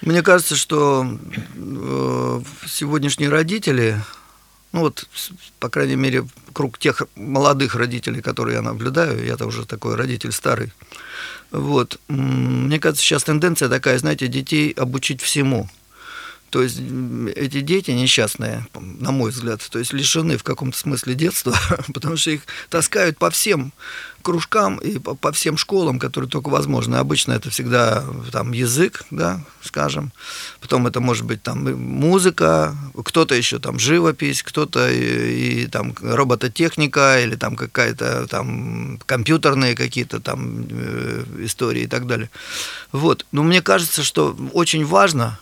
Мне 0.01 0.21
кажется, 0.21 0.55
что 0.55 1.19
э, 1.55 2.41
сегодняшние 2.67 3.29
родители, 3.29 3.99
ну 4.71 4.81
вот, 4.81 5.07
по 5.59 5.69
крайней 5.69 5.95
мере, 5.95 6.25
круг 6.53 6.77
тех 6.77 7.01
молодых 7.15 7.75
родителей, 7.75 8.21
которые 8.21 8.55
я 8.55 8.61
наблюдаю, 8.61 9.25
я-то 9.25 9.45
уже 9.45 9.65
такой 9.65 9.95
родитель 9.95 10.31
старый, 10.31 10.71
вот, 11.51 11.99
мне 12.07 12.79
кажется, 12.79 13.03
сейчас 13.03 13.23
тенденция 13.23 13.69
такая, 13.69 13.97
знаете, 13.97 14.27
детей 14.27 14.71
обучить 14.71 15.21
всему– 15.21 15.69
то 16.49 16.61
есть 16.61 16.79
эти 17.35 17.61
дети 17.61 17.91
несчастные, 17.91 18.65
на 18.73 19.11
мой 19.11 19.31
взгляд, 19.31 19.61
то 19.69 19.79
есть 19.79 19.91
лишены 19.91 20.37
в 20.37 20.43
каком-то 20.43 20.77
смысле 20.77 21.13
детства, 21.13 21.55
потому 21.93 22.15
что 22.17 22.31
их 22.31 22.41
таскают 22.69 23.17
по 23.17 23.29
всем 23.29 23.73
кружкам 24.21 24.77
и 24.77 24.99
по, 24.99 25.15
по 25.15 25.31
всем 25.31 25.57
школам, 25.57 25.99
которые 25.99 26.29
только 26.29 26.49
возможны. 26.49 26.95
Обычно 26.95 27.33
это 27.33 27.49
всегда 27.49 28.03
там 28.31 28.51
язык, 28.51 29.05
да, 29.11 29.41
скажем. 29.61 30.11
Потом 30.59 30.87
это 30.87 30.99
может 30.99 31.25
быть 31.25 31.43
там 31.43 31.63
музыка, 31.75 32.75
кто-то 33.05 33.35
еще 33.35 33.59
там 33.59 33.79
живопись, 33.79 34.43
кто-то 34.43 34.89
и, 34.89 35.63
и 35.63 35.67
там 35.67 35.95
робототехника 36.01 37.21
или 37.23 37.35
там 37.35 37.55
какая-то 37.55 38.27
там 38.27 38.99
компьютерные 39.05 39.75
какие-то 39.75 40.19
там 40.19 40.65
э, 40.69 41.23
истории 41.39 41.83
и 41.83 41.87
так 41.87 42.05
далее. 42.05 42.29
Вот. 42.91 43.25
Но 43.31 43.43
мне 43.43 43.61
кажется, 43.61 44.03
что 44.03 44.35
очень 44.53 44.85
важно 44.85 45.39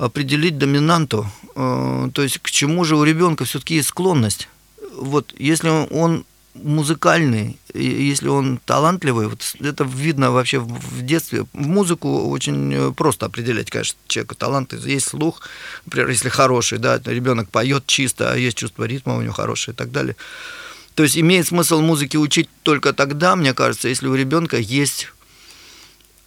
определить 0.00 0.56
доминанту, 0.58 1.26
э, 1.54 2.10
то 2.14 2.22
есть 2.22 2.38
к 2.38 2.50
чему 2.50 2.84
же 2.84 2.96
у 2.96 3.04
ребенка 3.04 3.44
все-таки 3.44 3.74
есть 3.74 3.88
склонность. 3.88 4.48
Вот 4.96 5.34
если 5.38 5.68
он 5.68 6.24
музыкальный, 6.54 7.58
если 7.74 8.28
он 8.28 8.58
талантливый, 8.64 9.28
вот 9.28 9.42
это 9.60 9.84
видно 9.84 10.30
вообще 10.30 10.58
в 10.58 11.02
детстве. 11.02 11.44
В 11.52 11.66
музыку 11.66 12.30
очень 12.30 12.74
э, 12.74 12.92
просто 12.92 13.26
определять, 13.26 13.70
конечно, 13.70 13.98
человека 14.08 14.34
талант. 14.34 14.72
Есть 14.72 15.08
слух, 15.08 15.42
например, 15.84 16.08
если 16.08 16.28
хороший, 16.28 16.78
да, 16.78 17.00
ребенок 17.04 17.50
поет 17.50 17.86
чисто, 17.86 18.32
а 18.32 18.36
есть 18.36 18.56
чувство 18.56 18.84
ритма 18.84 19.16
у 19.16 19.22
него 19.22 19.32
хорошее 19.32 19.74
и 19.74 19.76
так 19.76 19.92
далее. 19.92 20.16
То 20.94 21.02
есть 21.02 21.16
имеет 21.16 21.46
смысл 21.46 21.80
музыке 21.80 22.18
учить 22.18 22.48
только 22.62 22.92
тогда, 22.92 23.36
мне 23.36 23.54
кажется, 23.54 23.88
если 23.88 24.08
у 24.08 24.14
ребенка 24.14 24.56
есть 24.56 25.12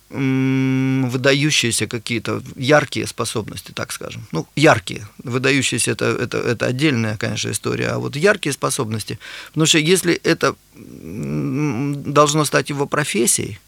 выдающиеся 0.09 1.87
какие-то 1.87 2.43
яркие 2.55 3.07
способности, 3.07 3.71
так 3.71 3.91
скажем. 3.91 4.27
Ну, 4.31 4.47
яркие. 4.55 5.07
Выдающиеся 5.23 5.91
это, 5.91 6.05
это, 6.05 6.37
это 6.37 6.65
отдельная, 6.67 7.17
конечно, 7.17 7.49
история. 7.51 7.89
А 7.89 7.97
вот 7.97 8.15
яркие 8.15 8.53
способности. 8.53 9.17
Потому 9.47 9.65
что 9.65 9.79
если 9.79 10.13
это 10.13 10.55
должно 10.75 12.45
стать 12.45 12.69
его 12.69 12.85
профессией, 12.85 13.59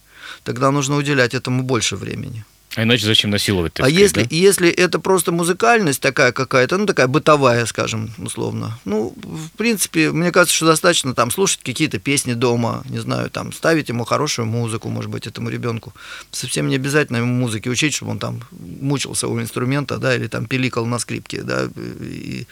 тогда 0.44 0.72
нужно 0.72 0.98
уделять 0.98 1.34
этому 1.34 1.64
больше 1.64 1.96
времени. 1.96 2.46
А 2.76 2.84
иначе 2.84 3.06
зачем 3.06 3.30
насиловать? 3.30 3.74
А 3.80 3.84
сказать, 3.84 3.94
если, 3.94 4.24
да? 4.24 4.28
если 4.30 4.70
это 4.70 5.00
просто 5.00 5.32
музыкальность 5.32 6.02
такая 6.02 6.34
какая-то, 6.34 6.78
ну 6.78 6.86
такая 6.86 7.08
бытовая, 7.08 7.66
скажем, 7.66 8.12
условно, 8.18 8.78
ну, 8.84 9.14
в 9.16 9.52
принципе, 9.58 10.12
мне 10.12 10.32
кажется, 10.32 10.56
что 10.56 10.66
достаточно 10.66 11.14
там 11.14 11.32
слушать 11.32 11.62
какие-то 11.64 12.00
песни 12.00 12.34
дома, 12.34 12.84
не 12.90 13.00
знаю, 13.00 13.30
там 13.30 13.54
ставить 13.54 13.88
ему 13.88 14.04
хорошую 14.04 14.48
музыку, 14.48 14.90
может 14.90 15.10
быть, 15.10 15.26
этому 15.26 15.50
ребенку. 15.50 15.94
Совсем 16.32 16.68
не 16.68 16.76
обязательно 16.76 17.18
ему 17.18 17.34
музыки 17.34 17.70
учить, 17.70 17.94
чтобы 17.94 18.12
он 18.12 18.20
там 18.20 18.42
мучился 18.52 19.30
у 19.30 19.40
инструмента, 19.40 19.98
да, 19.98 20.14
или 20.14 20.28
там 20.28 20.46
пиликал 20.46 20.86
на 20.86 21.00
скрипке, 21.00 21.44
да, 21.44 21.70
и 22.02 22.46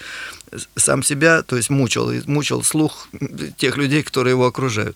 сам 0.78 1.04
себя, 1.04 1.42
то 1.44 1.58
есть 1.58 1.70
мучил, 1.70 2.12
и 2.12 2.22
мучил 2.28 2.64
слух 2.64 3.10
тех 3.58 3.76
людей, 3.76 4.04
которые 4.04 4.32
его 4.32 4.46
окружают. 4.46 4.96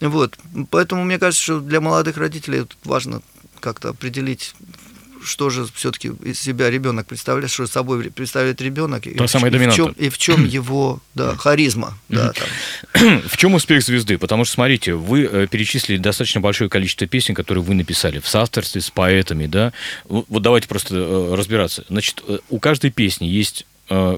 Вот, 0.00 0.38
поэтому 0.70 1.04
мне 1.04 1.18
кажется, 1.18 1.42
что 1.42 1.60
для 1.60 1.80
молодых 1.80 2.16
родителей 2.16 2.64
важно 2.84 3.20
как-то 3.60 3.90
определить 3.90 4.54
что 5.22 5.50
же 5.50 5.66
все-таки 5.74 6.12
из 6.24 6.40
себя 6.40 6.70
ребенок 6.70 7.06
представляет, 7.06 7.50
что 7.50 7.66
собой 7.66 8.10
представляет 8.10 8.60
ребенок, 8.60 9.06
и, 9.06 9.10
и, 9.10 9.16
в 9.16 9.74
чем, 9.74 9.92
и 9.92 10.08
в 10.08 10.18
чем 10.18 10.44
его 10.46 11.00
да, 11.14 11.36
харизма. 11.36 11.98
Да, 12.08 12.32
там. 12.32 13.20
В 13.28 13.36
чем 13.36 13.54
успех 13.54 13.82
звезды? 13.82 14.18
Потому 14.18 14.44
что, 14.44 14.54
смотрите, 14.54 14.94
вы 14.94 15.28
э, 15.30 15.46
перечислили 15.46 15.98
достаточно 15.98 16.40
большое 16.40 16.70
количество 16.70 17.06
песен, 17.06 17.34
которые 17.34 17.62
вы 17.62 17.74
написали 17.74 18.18
в 18.18 18.28
соавторстве 18.28 18.80
с 18.80 18.90
поэтами, 18.90 19.46
да. 19.46 19.72
Вот 20.08 20.42
давайте 20.42 20.68
просто 20.68 20.94
э, 20.96 21.34
разбираться. 21.34 21.84
Значит, 21.88 22.22
э, 22.26 22.38
у 22.48 22.58
каждой 22.58 22.90
песни 22.90 23.26
есть 23.26 23.66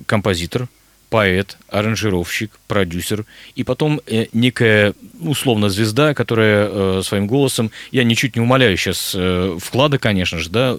композитор, 0.07 0.68
поэт, 1.12 1.59
аранжировщик, 1.68 2.53
продюсер, 2.66 3.27
и 3.55 3.64
потом 3.64 4.01
э, 4.07 4.29
некая 4.33 4.94
условно 5.20 5.68
звезда, 5.68 6.14
которая 6.14 6.68
э, 6.70 7.03
своим 7.05 7.27
голосом, 7.27 7.70
я 7.90 8.03
ничуть 8.03 8.35
не 8.35 8.40
умоляю 8.40 8.79
сейчас 8.79 9.12
э, 9.14 9.59
вклада, 9.61 9.98
конечно 9.98 10.38
же, 10.38 10.48
да, 10.48 10.75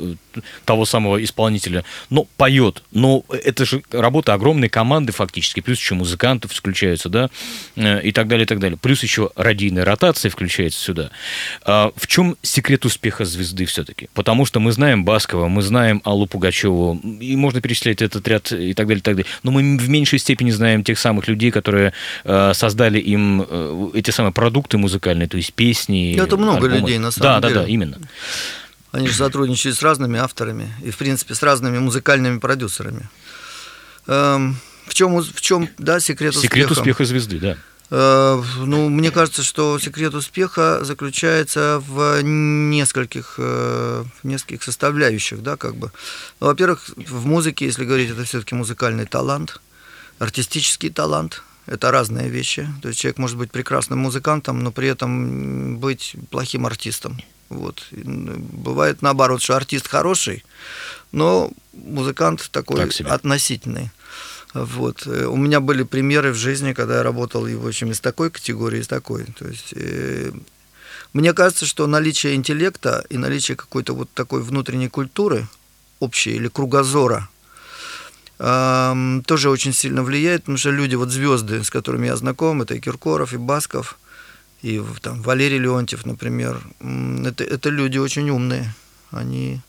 того 0.65 0.86
самого 0.86 1.24
исполнителя, 1.24 1.86
но 2.10 2.24
поет. 2.36 2.82
Но 2.91 3.24
это 3.30 3.63
же 3.63 3.84
работа 3.91 4.34
огромной 4.34 4.69
команды 4.69 5.12
фактически, 5.12 5.60
плюс 5.60 5.78
еще 5.78 5.93
музыкантов 5.93 6.52
включаются, 6.52 7.10
да, 7.10 7.30
э, 7.76 8.02
и 8.02 8.12
так 8.12 8.28
далее, 8.28 8.46
и 8.46 8.48
так 8.48 8.58
далее. 8.58 8.80
Плюс 8.82 9.04
еще 9.04 9.30
радийная 9.36 9.86
ротация 9.86 10.32
включается 10.32 10.80
сюда. 10.80 11.12
А 11.63 11.91
в 11.96 12.08
чем 12.08 12.38
секрет 12.41 12.86
успеха 12.86 13.24
звезды 13.24 13.65
все-таки? 13.65 14.10
Потому 14.15 14.46
что 14.46 14.60
мы 14.60 14.72
знаем 14.72 15.06
Баскова, 15.06 15.48
мы 15.48 15.62
знаем 15.62 16.02
Аллу 16.06 16.26
Пугачеву, 16.26 17.00
и 17.19 17.36
можно 17.36 17.62
перечислять 17.62 18.02
этот 18.02 18.28
ряд 18.28 18.52
и 18.52 18.74
так 18.74 18.88
далее, 18.88 19.00
и 19.00 19.04
так 19.04 19.15
далее. 19.15 19.32
Но 19.43 19.52
мы 19.52 19.78
в 19.78 19.89
меньшей 19.89 20.23
степени 20.24 20.52
знаем 20.52 20.84
тех 20.84 20.98
самых 20.98 21.28
людей, 21.28 21.52
которые 21.52 21.94
э, 22.24 22.54
создали 22.54 23.00
им 23.00 23.46
э, 23.48 23.90
эти 23.94 24.12
самые 24.12 24.34
продукты 24.34 24.78
музыкальные, 24.78 25.28
то 25.28 25.38
есть 25.38 25.54
песни. 25.54 26.16
Это 26.18 26.38
много 26.38 26.66
альбомы. 26.66 26.80
людей, 26.80 26.98
на 26.98 27.12
самом 27.12 27.42
да, 27.42 27.48
деле. 27.48 27.60
Да, 27.60 27.66
да, 27.66 27.68
именно. 27.68 27.98
Они 28.92 29.08
же 29.08 29.14
сотрудничают 29.14 29.78
с 29.78 29.82
разными 29.82 30.20
авторами 30.20 30.72
и, 30.84 30.92
в 30.92 30.98
принципе, 30.98 31.34
с 31.34 31.44
разными 31.44 31.80
музыкальными 31.80 32.40
продюсерами. 32.40 33.10
Эм, 34.08 34.58
в 34.86 34.94
чем, 34.94 35.20
в 35.22 35.42
чем 35.42 35.70
да, 35.78 36.00
секрет, 36.00 36.36
секрет 36.36 36.36
успеха? 36.36 36.56
Секрет 36.56 36.72
успеха 36.72 37.06
звезды, 37.06 37.40
да. 37.40 37.58
Э, 37.90 38.42
ну, 38.58 38.90
мне 38.90 39.10
кажется, 39.10 39.42
что 39.42 39.80
секрет 39.80 40.14
успеха 40.14 40.80
заключается 40.84 41.82
в 41.88 42.22
нескольких, 42.22 43.36
в 43.38 44.06
нескольких 44.24 44.64
составляющих, 44.64 45.42
да, 45.42 45.58
как 45.58 45.76
бы. 45.76 45.92
Ну, 46.40 46.48
во-первых, 46.48 46.90
в 46.96 47.26
музыке, 47.26 47.66
если 47.66 47.86
говорить, 47.86 48.12
это 48.12 48.24
все-таки 48.24 48.56
музыкальный 48.56 49.06
талант– 49.06 49.60
артистический 50.24 50.90
талант. 50.90 51.44
Это 51.66 51.92
разные 51.92 52.30
вещи. 52.30 52.68
То 52.82 52.90
есть 52.90 53.00
человек 53.00 53.18
может 53.18 53.38
быть 53.38 53.52
прекрасным 53.52 54.00
музыкантом, 54.00 54.62
но 54.64 54.72
при 54.72 54.88
этом 54.88 55.78
быть 55.78 56.16
плохим 56.30 56.66
артистом. 56.66 57.22
Вот. 57.50 57.88
Бывает 57.92 59.02
наоборот, 59.02 59.42
что 59.42 59.56
артист 59.56 59.88
хороший, 59.88 60.44
но 61.12 61.52
музыкант 61.74 62.50
такой 62.52 62.90
так 62.90 63.12
относительный. 63.12 63.92
Вот. 64.54 65.08
Э, 65.08 65.26
у 65.26 65.36
меня 65.36 65.60
были 65.60 65.84
примеры 65.84 66.32
в 66.32 66.36
жизни, 66.36 66.74
когда 66.74 66.98
я 66.98 67.04
работал 67.04 67.48
и, 67.48 67.56
в 67.56 67.68
общем, 67.68 67.92
из 67.92 68.00
такой 68.00 68.30
категории, 68.30 68.82
из 68.82 68.88
такой. 68.88 69.26
То 69.26 69.48
есть, 69.48 69.74
э, 69.76 70.32
мне 71.14 71.34
кажется, 71.34 71.66
что 71.66 71.88
наличие 71.88 72.36
интеллекта 72.36 73.06
и 73.10 73.18
наличие 73.18 73.56
какой-то 73.56 73.94
вот 73.94 74.10
такой 74.14 74.42
внутренней 74.42 74.90
культуры 74.90 75.48
общей 76.00 76.36
или 76.36 76.48
кругозора 76.50 77.30
тоже 78.38 79.50
очень 79.50 79.74
сильно 79.74 80.04
влияет, 80.04 80.41
потому 80.41 80.58
что 80.58 80.72
люди, 80.72 80.96
вот 80.96 81.12
звезды, 81.12 81.63
с 81.63 81.69
которыми 81.69 82.08
я 82.08 82.15
знаком, 82.15 82.62
это 82.62 82.76
и 82.76 82.80
Киркоров, 82.80 83.34
и 83.34 83.38
Басков, 83.38 84.00
и 84.62 84.82
там, 85.02 85.22
Валерий 85.22 85.60
Леонтьев, 85.60 86.06
например, 86.06 86.62
это, 86.80 87.43
это 87.43 87.69
люди 87.69 87.98
очень 87.98 88.30
умные. 88.30 88.74
Они 89.12 89.60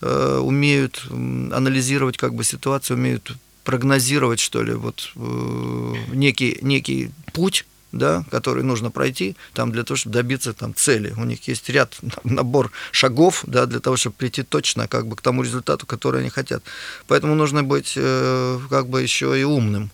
э, 0.00 0.38
умеют 0.42 1.06
анализировать 1.10 2.16
как 2.16 2.34
бы 2.34 2.44
ситуацию, 2.44 2.96
умеют 2.96 3.36
прогнозировать, 3.62 4.40
что 4.40 4.62
ли, 4.62 4.72
вот 4.72 5.12
э, 5.14 5.94
некий, 6.12 6.58
некий 6.62 7.10
путь, 7.32 7.66
да, 7.92 8.24
который 8.30 8.62
нужно 8.62 8.90
пройти 8.90 9.36
там 9.54 9.72
для 9.72 9.82
того, 9.82 9.96
чтобы 9.96 10.14
добиться 10.14 10.52
там 10.52 10.74
цели. 10.74 11.14
У 11.16 11.24
них 11.24 11.46
есть 11.48 11.68
ряд, 11.68 11.96
набор 12.24 12.70
шагов, 12.90 13.44
да, 13.46 13.66
для 13.66 13.80
того, 13.80 13.96
чтобы 13.96 14.16
прийти 14.16 14.42
точно 14.42 14.88
как 14.88 15.06
бы 15.06 15.16
к 15.16 15.22
тому 15.22 15.42
результату, 15.42 15.86
который 15.86 16.20
они 16.20 16.30
хотят. 16.30 16.62
Поэтому 17.06 17.34
нужно 17.34 17.62
быть 17.62 17.94
э, 17.96 18.58
как 18.68 18.88
бы 18.88 19.02
еще 19.02 19.38
и 19.38 19.44
умным. 19.44 19.90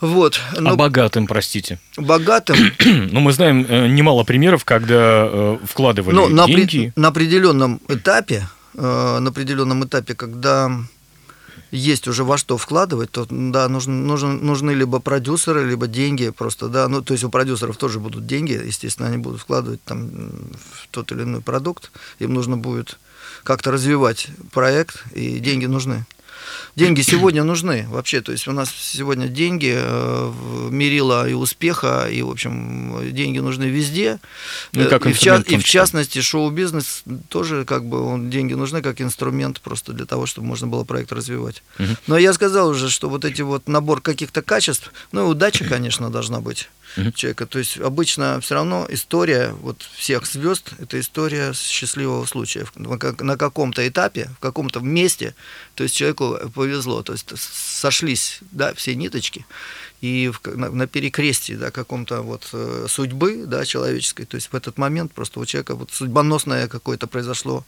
Вот. 0.00 0.40
Но... 0.56 0.70
А 0.70 0.76
богатым, 0.76 1.26
простите. 1.26 1.80
Богатым. 1.96 2.56
ну, 3.12 3.20
мы 3.20 3.32
знаем 3.32 3.66
э, 3.68 3.88
немало 3.88 4.22
примеров, 4.24 4.64
когда 4.64 5.28
э, 5.28 5.58
вкладывали 5.64 6.14
Но 6.14 6.28
на 6.28 6.46
деньги. 6.46 6.92
При... 6.94 7.00
На 7.00 7.08
определенном 7.08 7.80
этапе, 7.88 8.46
э, 8.74 9.18
на 9.18 9.30
определенном 9.30 9.84
этапе, 9.84 10.14
когда 10.14 10.70
есть 11.70 12.08
уже 12.08 12.24
во 12.24 12.38
что 12.38 12.56
вкладывать, 12.56 13.10
то 13.10 13.26
да, 13.28 13.68
нужен, 13.68 14.06
нужен, 14.06 14.44
нужны 14.44 14.70
либо 14.72 15.00
продюсеры, 15.00 15.68
либо 15.68 15.86
деньги 15.86 16.30
просто, 16.30 16.68
да, 16.68 16.88
ну, 16.88 17.02
то 17.02 17.12
есть 17.12 17.24
у 17.24 17.30
продюсеров 17.30 17.76
тоже 17.76 18.00
будут 18.00 18.26
деньги, 18.26 18.52
естественно, 18.52 19.08
они 19.08 19.18
будут 19.18 19.40
вкладывать 19.40 19.82
там 19.84 20.08
в 20.08 20.88
тот 20.90 21.12
или 21.12 21.22
иной 21.22 21.40
продукт, 21.40 21.90
им 22.18 22.34
нужно 22.34 22.56
будет 22.56 22.98
как-то 23.44 23.70
развивать 23.70 24.28
проект, 24.52 25.04
и 25.14 25.38
деньги 25.38 25.66
нужны. 25.66 26.06
Деньги 26.76 27.02
сегодня 27.02 27.44
нужны 27.44 27.86
вообще, 27.88 28.20
то 28.20 28.32
есть 28.32 28.46
у 28.48 28.52
нас 28.52 28.70
сегодня 28.70 29.28
деньги 29.28 29.74
э, 29.76 30.68
мерила 30.70 31.28
и 31.28 31.32
успеха, 31.32 32.08
и, 32.10 32.22
в 32.22 32.30
общем, 32.30 33.12
деньги 33.12 33.38
нужны 33.38 33.64
везде. 33.64 34.18
Ну, 34.72 34.84
и, 34.84 34.88
как 34.88 35.06
и, 35.06 35.12
в, 35.12 35.18
ча- 35.18 35.42
и 35.46 35.56
в 35.56 35.64
частности, 35.64 36.20
шоу-бизнес 36.20 37.02
тоже, 37.28 37.64
как 37.64 37.84
бы, 37.84 38.00
он, 38.02 38.30
деньги 38.30 38.54
нужны 38.54 38.82
как 38.82 39.00
инструмент 39.00 39.60
просто 39.60 39.92
для 39.92 40.06
того, 40.06 40.26
чтобы 40.26 40.46
можно 40.46 40.66
было 40.66 40.84
проект 40.84 41.12
развивать. 41.12 41.62
Угу. 41.78 41.88
Но 42.06 42.18
я 42.18 42.32
сказал 42.32 42.68
уже, 42.68 42.90
что 42.90 43.08
вот 43.08 43.24
эти 43.24 43.42
вот 43.42 43.68
набор 43.68 44.00
каких-то 44.00 44.42
качеств, 44.42 44.92
ну, 45.12 45.26
и 45.26 45.30
удача, 45.30 45.64
конечно, 45.64 46.10
должна 46.10 46.40
быть 46.40 46.68
угу. 46.96 47.12
человека. 47.12 47.46
То 47.46 47.58
есть 47.58 47.78
обычно 47.78 48.40
все 48.40 48.54
равно 48.54 48.86
история 48.88 49.54
вот 49.60 49.82
всех 49.94 50.26
звезд 50.26 50.72
это 50.78 50.98
история 51.00 51.52
счастливого 51.54 52.24
случая. 52.26 52.66
На 52.76 53.36
каком-то 53.36 53.86
этапе, 53.86 54.30
в 54.36 54.40
каком-то 54.40 54.80
месте, 54.80 55.34
то 55.74 55.82
есть 55.82 55.96
человеку 55.96 56.27
повезло, 56.54 57.02
то 57.02 57.12
есть 57.12 57.32
сошлись 57.36 58.40
да, 58.52 58.74
все 58.74 58.94
ниточки, 58.94 59.46
и 60.00 60.30
в, 60.32 60.40
на, 60.56 60.70
на 60.70 60.86
перекрестии 60.86 61.54
да, 61.54 61.70
каком-то 61.70 62.22
вот 62.22 62.48
э, 62.52 62.86
судьбы 62.88 63.44
да, 63.46 63.64
человеческой, 63.64 64.24
то 64.24 64.36
есть 64.36 64.52
в 64.52 64.54
этот 64.54 64.78
момент 64.78 65.12
просто 65.12 65.40
у 65.40 65.46
человека 65.46 65.74
вот 65.74 65.90
судьбоносное 65.92 66.68
какое-то 66.68 67.06
произошло 67.06 67.64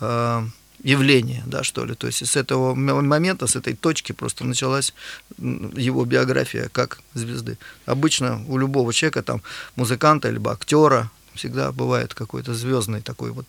э, 0.00 0.46
явление, 0.82 1.42
да, 1.46 1.62
что 1.62 1.84
ли. 1.84 1.94
То 1.94 2.06
есть 2.06 2.26
с 2.26 2.36
этого 2.36 2.74
момента, 2.74 3.46
с 3.46 3.56
этой 3.56 3.74
точки 3.74 4.12
просто 4.12 4.44
началась 4.44 4.94
его 5.38 6.04
биография 6.04 6.68
как 6.68 6.98
звезды. 7.14 7.58
Обычно 7.86 8.44
у 8.48 8.58
любого 8.58 8.92
человека, 8.92 9.22
там, 9.22 9.42
музыканта, 9.76 10.30
либо 10.30 10.52
актера, 10.52 11.10
всегда 11.34 11.72
бывает 11.72 12.14
какой-то 12.14 12.54
звездный 12.54 13.00
такой 13.00 13.30
вот 13.30 13.46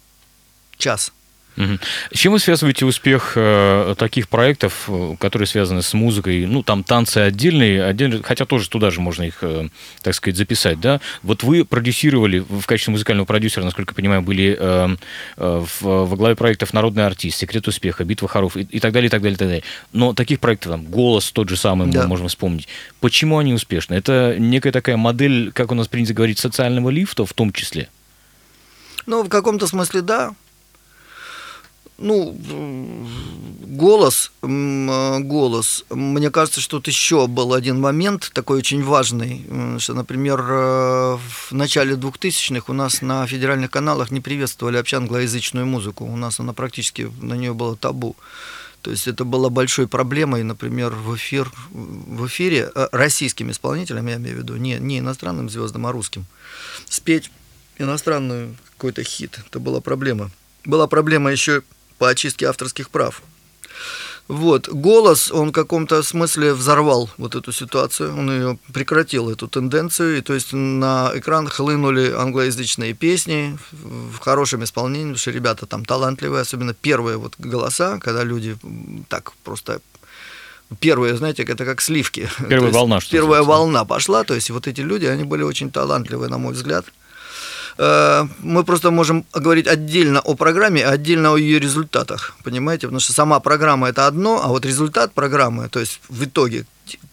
час 0.77 1.11
с 1.57 2.17
чем 2.17 2.33
вы 2.33 2.39
связываете 2.39 2.85
успех 2.85 3.33
э, 3.35 3.95
таких 3.97 4.29
проектов, 4.29 4.83
э, 4.87 5.15
которые 5.19 5.47
связаны 5.47 5.81
с 5.81 5.93
музыкой? 5.93 6.45
Ну, 6.45 6.61
там 6.61 6.83
танцы 6.83 7.17
отдельные, 7.17 7.83
отдельные, 7.83 8.21
хотя 8.21 8.45
тоже 8.45 8.69
туда 8.69 8.91
же 8.91 9.01
можно 9.01 9.23
их, 9.23 9.39
э, 9.41 9.69
так 10.03 10.13
сказать, 10.13 10.37
записать, 10.37 10.79
да? 10.79 11.01
Вот 11.23 11.41
вы 11.41 11.65
продюсировали, 11.65 12.39
в 12.39 12.65
качестве 12.65 12.91
музыкального 12.91 13.25
продюсера, 13.25 13.63
насколько 13.63 13.93
я 13.93 13.95
понимаю, 13.95 14.21
были 14.21 14.97
во 15.35 16.15
главе 16.15 16.35
проектов 16.35 16.73
«Народный 16.73 17.05
артист», 17.05 17.37
«Секрет 17.37 17.67
успеха», 17.67 18.03
«Битва 18.03 18.27
хоров» 18.27 18.55
и, 18.55 18.61
и 18.61 18.79
так 18.79 18.91
далее, 18.93 19.07
и 19.07 19.09
так 19.09 19.21
далее, 19.21 19.35
и 19.35 19.37
так 19.37 19.47
далее. 19.47 19.63
Но 19.93 20.13
таких 20.13 20.39
проектов, 20.39 20.73
там, 20.73 20.85
«Голос» 20.85 21.31
тот 21.31 21.49
же 21.49 21.57
самый, 21.57 21.89
да. 21.89 22.03
мы 22.03 22.07
можем 22.07 22.27
вспомнить. 22.27 22.67
Почему 22.99 23.37
они 23.39 23.53
успешны? 23.53 23.95
Это 23.95 24.35
некая 24.37 24.71
такая 24.71 24.97
модель, 24.97 25.51
как 25.51 25.71
у 25.71 25.75
нас 25.75 25.87
принято 25.87 26.13
говорить, 26.13 26.37
социального 26.39 26.89
лифта 26.89 27.25
в 27.25 27.33
том 27.33 27.51
числе? 27.51 27.89
Ну, 29.05 29.23
в 29.23 29.29
каком-то 29.29 29.67
смысле 29.67 30.01
да. 30.01 30.35
Ну, 31.97 32.37
голос, 33.65 34.31
э, 34.43 35.19
голос. 35.19 35.83
Мне 35.89 36.29
кажется, 36.29 36.61
что 36.61 36.77
тут 36.77 36.87
еще 36.87 37.27
был 37.27 37.53
один 37.53 37.81
момент 37.81 38.29
такой 38.33 38.59
очень 38.59 38.83
важный, 38.83 39.45
что, 39.79 39.93
например, 39.95 40.39
э, 40.39 41.17
в 41.17 41.51
начале 41.51 41.95
2000-х 41.95 42.71
у 42.71 42.73
нас 42.73 43.01
на 43.01 43.25
федеральных 43.25 43.71
каналах 43.71 44.11
не 44.11 44.21
приветствовали 44.21 44.77
вообще 44.77 44.97
англоязычную 44.97 45.65
музыку. 45.65 46.05
У 46.05 46.17
нас 46.17 46.39
она 46.39 46.53
практически, 46.53 47.11
на 47.21 47.33
нее 47.33 47.53
было 47.53 47.75
табу. 47.75 48.15
То 48.83 48.91
есть 48.91 49.07
это 49.07 49.25
было 49.25 49.49
большой 49.49 49.87
проблемой, 49.87 50.43
например, 50.43 50.91
в, 50.93 51.15
эфир, 51.15 51.51
в 51.71 52.27
эфире 52.27 52.71
э, 52.73 52.87
российским 52.91 53.49
исполнителям, 53.49 54.07
я 54.07 54.15
имею 54.15 54.35
в 54.35 54.39
виду, 54.39 54.55
не, 54.55 54.75
не 54.75 54.99
иностранным 54.99 55.49
звездам, 55.49 55.87
а 55.87 55.91
русским, 55.91 56.25
спеть 56.87 57.31
иностранную 57.79 58.55
какой-то 58.73 59.03
хит. 59.03 59.39
Это 59.47 59.59
была 59.59 59.81
проблема. 59.81 60.29
Была 60.63 60.87
проблема 60.87 61.31
еще 61.31 61.63
по 61.97 62.09
очистке 62.09 62.47
авторских 62.47 62.89
прав. 62.89 63.21
Вот. 64.27 64.67
Голос, 64.67 65.31
он 65.31 65.49
в 65.49 65.51
каком-то 65.53 66.03
смысле 66.03 66.53
взорвал 66.53 67.09
вот 67.17 67.35
эту 67.35 67.53
ситуацию, 67.53 68.17
он 68.17 68.29
ее 68.29 68.59
прекратил, 68.73 69.29
эту 69.29 69.47
тенденцию, 69.47 70.17
и 70.17 70.21
то 70.21 70.33
есть 70.33 70.51
на 70.51 71.11
экран 71.15 71.47
хлынули 71.47 72.11
англоязычные 72.11 72.93
песни 72.93 73.57
в 73.71 74.17
хорошем 74.19 74.63
исполнении, 74.63 75.13
потому 75.13 75.17
что 75.17 75.31
ребята 75.31 75.65
там 75.65 75.85
талантливые, 75.85 76.41
особенно 76.41 76.73
первые 76.73 77.17
вот 77.17 77.35
голоса, 77.37 77.99
когда 77.99 78.23
люди 78.23 78.57
так 79.07 79.31
просто 79.43 79.79
первые, 80.79 81.15
знаете, 81.15 81.43
это 81.43 81.63
как 81.63 81.79
сливки. 81.79 82.29
Первая 82.49 82.71
волна, 82.71 82.99
что 82.99 83.11
Первая 83.11 83.43
волна 83.43 83.85
пошла, 83.85 84.25
то 84.25 84.33
есть 84.33 84.49
вот 84.49 84.67
эти 84.67 84.81
люди, 84.81 85.05
они 85.05 85.23
были 85.23 85.43
очень 85.43 85.71
талантливые, 85.71 86.29
на 86.29 86.37
мой 86.37 86.53
взгляд. 86.53 86.85
Э, 87.77 88.27
мы 88.39 88.63
просто 88.63 88.91
можем 88.91 89.25
говорить 89.33 89.67
отдельно 89.67 90.19
о 90.19 90.35
программе, 90.35 90.85
отдельно 90.85 91.33
о 91.33 91.37
ее 91.37 91.59
результатах, 91.59 92.35
понимаете? 92.43 92.87
Потому 92.87 92.99
что 92.99 93.13
сама 93.13 93.39
программа 93.39 93.89
это 93.89 94.07
одно, 94.07 94.41
а 94.43 94.47
вот 94.47 94.65
результат 94.65 95.13
программы, 95.13 95.69
то 95.69 95.79
есть 95.79 95.99
в 96.09 96.23
итоге 96.23 96.65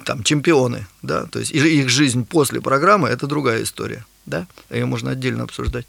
там 0.04 0.22
чемпионы, 0.22 0.86
да, 1.02 1.26
то 1.26 1.38
есть 1.38 1.50
их 1.50 1.88
жизнь 1.88 2.24
после 2.24 2.60
программы 2.60 3.08
это 3.08 3.26
другая 3.26 3.62
история, 3.62 4.04
да, 4.24 4.46
ее 4.70 4.86
можно 4.86 5.10
отдельно 5.10 5.44
обсуждать. 5.44 5.86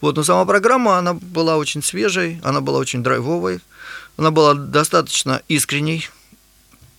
Вот, 0.00 0.16
но 0.16 0.22
сама 0.22 0.44
программа, 0.44 0.98
она 0.98 1.14
была 1.14 1.56
очень 1.56 1.82
свежей, 1.82 2.40
она 2.44 2.60
была 2.60 2.78
очень 2.78 3.02
драйвовой, 3.02 3.60
она 4.16 4.30
была 4.30 4.54
достаточно 4.54 5.42
искренней, 5.48 6.08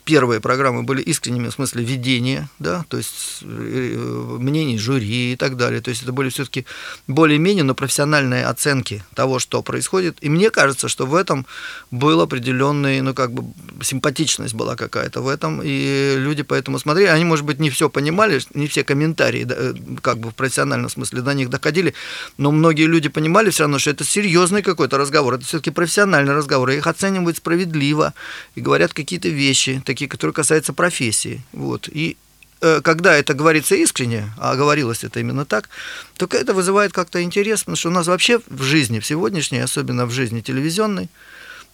первые 0.05 0.39
программы 0.39 0.83
были 0.83 1.01
искренними 1.01 1.49
в 1.49 1.53
смысле 1.53 1.83
ведения, 1.83 2.49
да, 2.59 2.85
то 2.87 2.97
есть 2.97 3.39
э, 3.41 4.37
мнений 4.39 4.77
жюри 4.77 5.33
и 5.33 5.35
так 5.35 5.57
далее. 5.57 5.81
То 5.81 5.89
есть 5.89 6.03
это 6.03 6.11
были 6.11 6.29
все-таки 6.29 6.65
более-менее, 7.07 7.63
но 7.63 7.75
профессиональные 7.75 8.45
оценки 8.45 9.03
того, 9.15 9.39
что 9.39 9.61
происходит. 9.61 10.17
И 10.21 10.29
мне 10.29 10.49
кажется, 10.49 10.87
что 10.87 11.05
в 11.05 11.15
этом 11.15 11.45
был 11.91 12.21
определенный, 12.21 13.01
ну, 13.01 13.13
как 13.13 13.31
бы 13.31 13.43
симпатичность 13.81 14.53
была 14.53 14.75
какая-то 14.75 15.21
в 15.21 15.27
этом. 15.27 15.61
И 15.63 16.15
люди 16.17 16.43
поэтому 16.43 16.79
смотрели. 16.79 17.07
Они, 17.07 17.25
может 17.25 17.45
быть, 17.45 17.59
не 17.59 17.69
все 17.69 17.89
понимали, 17.89 18.41
не 18.53 18.67
все 18.67 18.83
комментарии, 18.83 19.47
э, 19.49 19.73
как 20.01 20.19
бы 20.19 20.31
в 20.31 20.35
профессиональном 20.35 20.89
смысле 20.89 21.21
до 21.21 21.33
них 21.33 21.49
доходили, 21.49 21.93
но 22.37 22.51
многие 22.51 22.85
люди 22.85 23.09
понимали 23.09 23.49
все 23.49 23.63
равно, 23.63 23.79
что 23.79 23.89
это 23.91 24.03
серьезный 24.03 24.61
какой-то 24.61 24.97
разговор, 24.97 25.35
это 25.35 25.45
все-таки 25.45 25.71
профессиональный 25.71 26.33
разговор, 26.33 26.69
и 26.69 26.77
их 26.77 26.87
оценивают 26.87 27.37
справедливо, 27.37 28.13
и 28.55 28.61
говорят 28.61 28.93
какие-то 28.93 29.29
вещи, 29.29 29.81
такие, 29.93 30.09
которые 30.09 30.33
касаются 30.33 30.73
профессии. 30.73 31.41
Вот. 31.53 31.87
И 31.87 32.17
э, 32.61 32.81
когда 32.81 33.15
это 33.15 33.33
говорится 33.33 33.75
искренне, 33.75 34.31
а 34.37 34.55
говорилось 34.55 35.03
это 35.03 35.19
именно 35.19 35.45
так, 35.45 35.69
то 36.17 36.25
это 36.31 36.53
вызывает 36.53 36.91
как-то 36.91 37.21
интерес, 37.21 37.59
потому 37.59 37.75
что 37.75 37.89
у 37.89 37.93
нас 37.93 38.07
вообще 38.07 38.39
в 38.47 38.63
жизни, 38.63 38.99
в 38.99 39.05
сегодняшней, 39.05 39.63
особенно 39.63 40.05
в 40.05 40.11
жизни 40.11 40.41
телевизионной, 40.41 41.09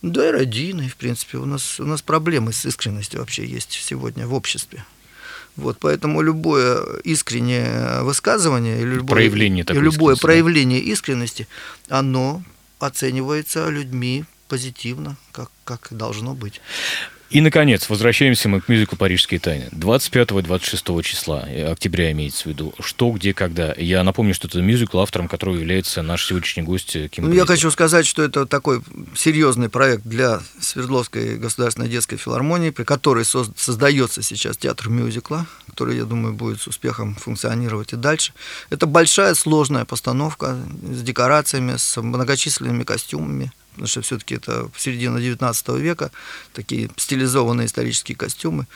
да 0.02 0.28
и 0.28 0.32
родийной, 0.32 0.90
в 0.90 0.96
принципе, 0.96 1.38
у 1.38 1.46
нас, 1.46 1.80
у 1.80 1.86
нас 1.86 2.02
проблемы 2.02 2.52
с 2.52 2.66
искренностью 2.66 3.20
вообще 3.20 3.46
есть 3.46 3.72
сегодня 3.72 4.28
в 4.28 4.34
обществе. 4.34 4.84
Вот, 5.56 5.78
поэтому 5.80 6.22
любое 6.22 6.84
искреннее 7.06 8.04
высказывание 8.04 8.82
или 8.82 8.96
любое, 8.96 9.16
проявление, 9.16 9.66
любое 9.68 10.16
проявление 10.16 10.80
искренности, 10.80 11.48
оно 11.90 12.44
оценивается 12.80 13.70
людьми 13.70 14.26
позитивно, 14.50 15.16
как, 15.32 15.52
как 15.64 15.88
должно 15.92 16.34
быть. 16.34 16.62
И, 17.30 17.42
наконец, 17.42 17.88
возвращаемся 17.90 18.50
мы 18.50 18.60
к 18.60 18.70
мюзиклу 18.70 18.98
«Парижские 18.98 19.40
тайны». 19.40 19.70
25-26 19.72 21.04
числа, 21.04 21.46
э, 21.48 21.72
октября 21.72 22.12
имеется 22.12 22.44
в 22.44 22.46
виду. 22.48 22.74
Что, 22.80 23.12
где, 23.12 23.36
когда. 23.36 23.72
Я 23.78 24.04
напомню, 24.04 24.34
что 24.34 24.48
это 24.48 24.62
мюзикл, 24.62 25.00
автором 25.00 25.28
которого 25.28 25.56
является 25.56 26.02
наш 26.02 26.26
сегодняшний 26.26 26.64
гость 26.64 26.96
э, 26.96 27.08
Ким 27.08 27.26
Ну, 27.26 27.34
я 27.34 27.46
хочу 27.46 27.70
сказать, 27.70 28.08
что 28.08 28.24
это 28.24 28.48
такой 28.48 28.82
серьезный 29.16 29.70
проект 29.70 30.04
для 30.06 30.42
Свердловской 30.60 31.38
государственной 31.38 31.88
детской 31.88 32.18
филармонии, 32.18 32.72
при 32.72 32.84
которой 32.84 33.26
создается 33.26 34.24
сейчас 34.24 34.58
театр 34.58 34.90
мюзикла, 34.90 35.46
который, 35.68 35.98
я 35.98 36.06
думаю, 36.06 36.34
будет 36.34 36.60
с 36.60 36.68
успехом 36.68 37.14
функционировать 37.14 37.94
и 37.94 37.96
дальше. 37.96 38.34
Это 38.72 38.88
большая 38.88 39.36
сложная 39.36 39.86
постановка 39.86 40.58
с 40.82 41.04
декорациями, 41.04 41.76
с 41.78 42.02
многочисленными 42.02 42.84
костюмами, 42.84 43.52
потому 43.72 43.88
что 43.88 44.02
все-таки 44.02 44.36
это 44.36 44.70
середина 44.78 45.20
19 45.20 45.70
века, 45.70 46.12
такие 46.54 46.90
стилизованные 46.98 47.68
исторические 47.68 48.16
костюмы. 48.16 48.68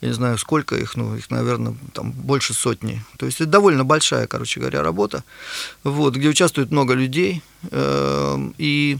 Я 0.00 0.08
не 0.08 0.14
знаю, 0.14 0.36
сколько 0.36 0.76
их, 0.76 0.96
ну, 0.96 1.16
их, 1.16 1.30
наверное, 1.30 1.74
там 1.94 2.12
больше 2.12 2.52
сотни. 2.52 3.02
То 3.16 3.24
есть 3.24 3.40
это 3.40 3.48
довольно 3.48 3.84
большая, 3.84 4.26
короче 4.26 4.60
говоря, 4.60 4.82
работа, 4.82 5.24
вот, 5.82 6.14
где 6.16 6.28
участвует 6.28 6.70
много 6.70 6.92
людей. 6.92 7.42
Эм, 7.70 8.54
и 8.58 8.98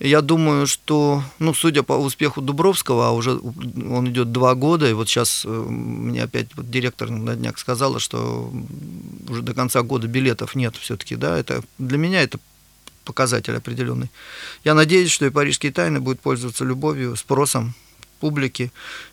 я 0.00 0.20
думаю, 0.20 0.66
что, 0.66 1.22
ну, 1.38 1.54
судя 1.54 1.84
по 1.84 1.92
успеху 1.92 2.40
Дубровского, 2.40 3.08
а 3.08 3.10
уже 3.12 3.38
он 3.38 4.08
идет 4.08 4.32
два 4.32 4.56
года, 4.56 4.90
и 4.90 4.94
вот 4.94 5.08
сейчас 5.08 5.44
э, 5.44 5.48
мне 5.48 6.24
опять 6.24 6.48
вот 6.56 6.68
директор 6.68 7.08
на 7.08 7.36
днях 7.36 7.56
сказала, 7.58 8.00
что 8.00 8.52
уже 9.28 9.42
до 9.42 9.54
конца 9.54 9.82
года 9.82 10.08
билетов 10.08 10.56
нет 10.56 10.74
все-таки, 10.74 11.14
да, 11.14 11.38
это 11.38 11.62
для 11.78 11.98
меня 11.98 12.20
это 12.20 12.40
показатель 13.04 13.56
определенный. 13.56 14.10
Я 14.64 14.74
надеюсь, 14.74 15.10
что 15.10 15.26
и 15.26 15.30
парижские 15.30 15.72
тайны 15.72 16.00
будут 16.00 16.20
пользоваться 16.20 16.64
любовью, 16.64 17.16
спросом 17.16 17.74
публики, 18.22 18.70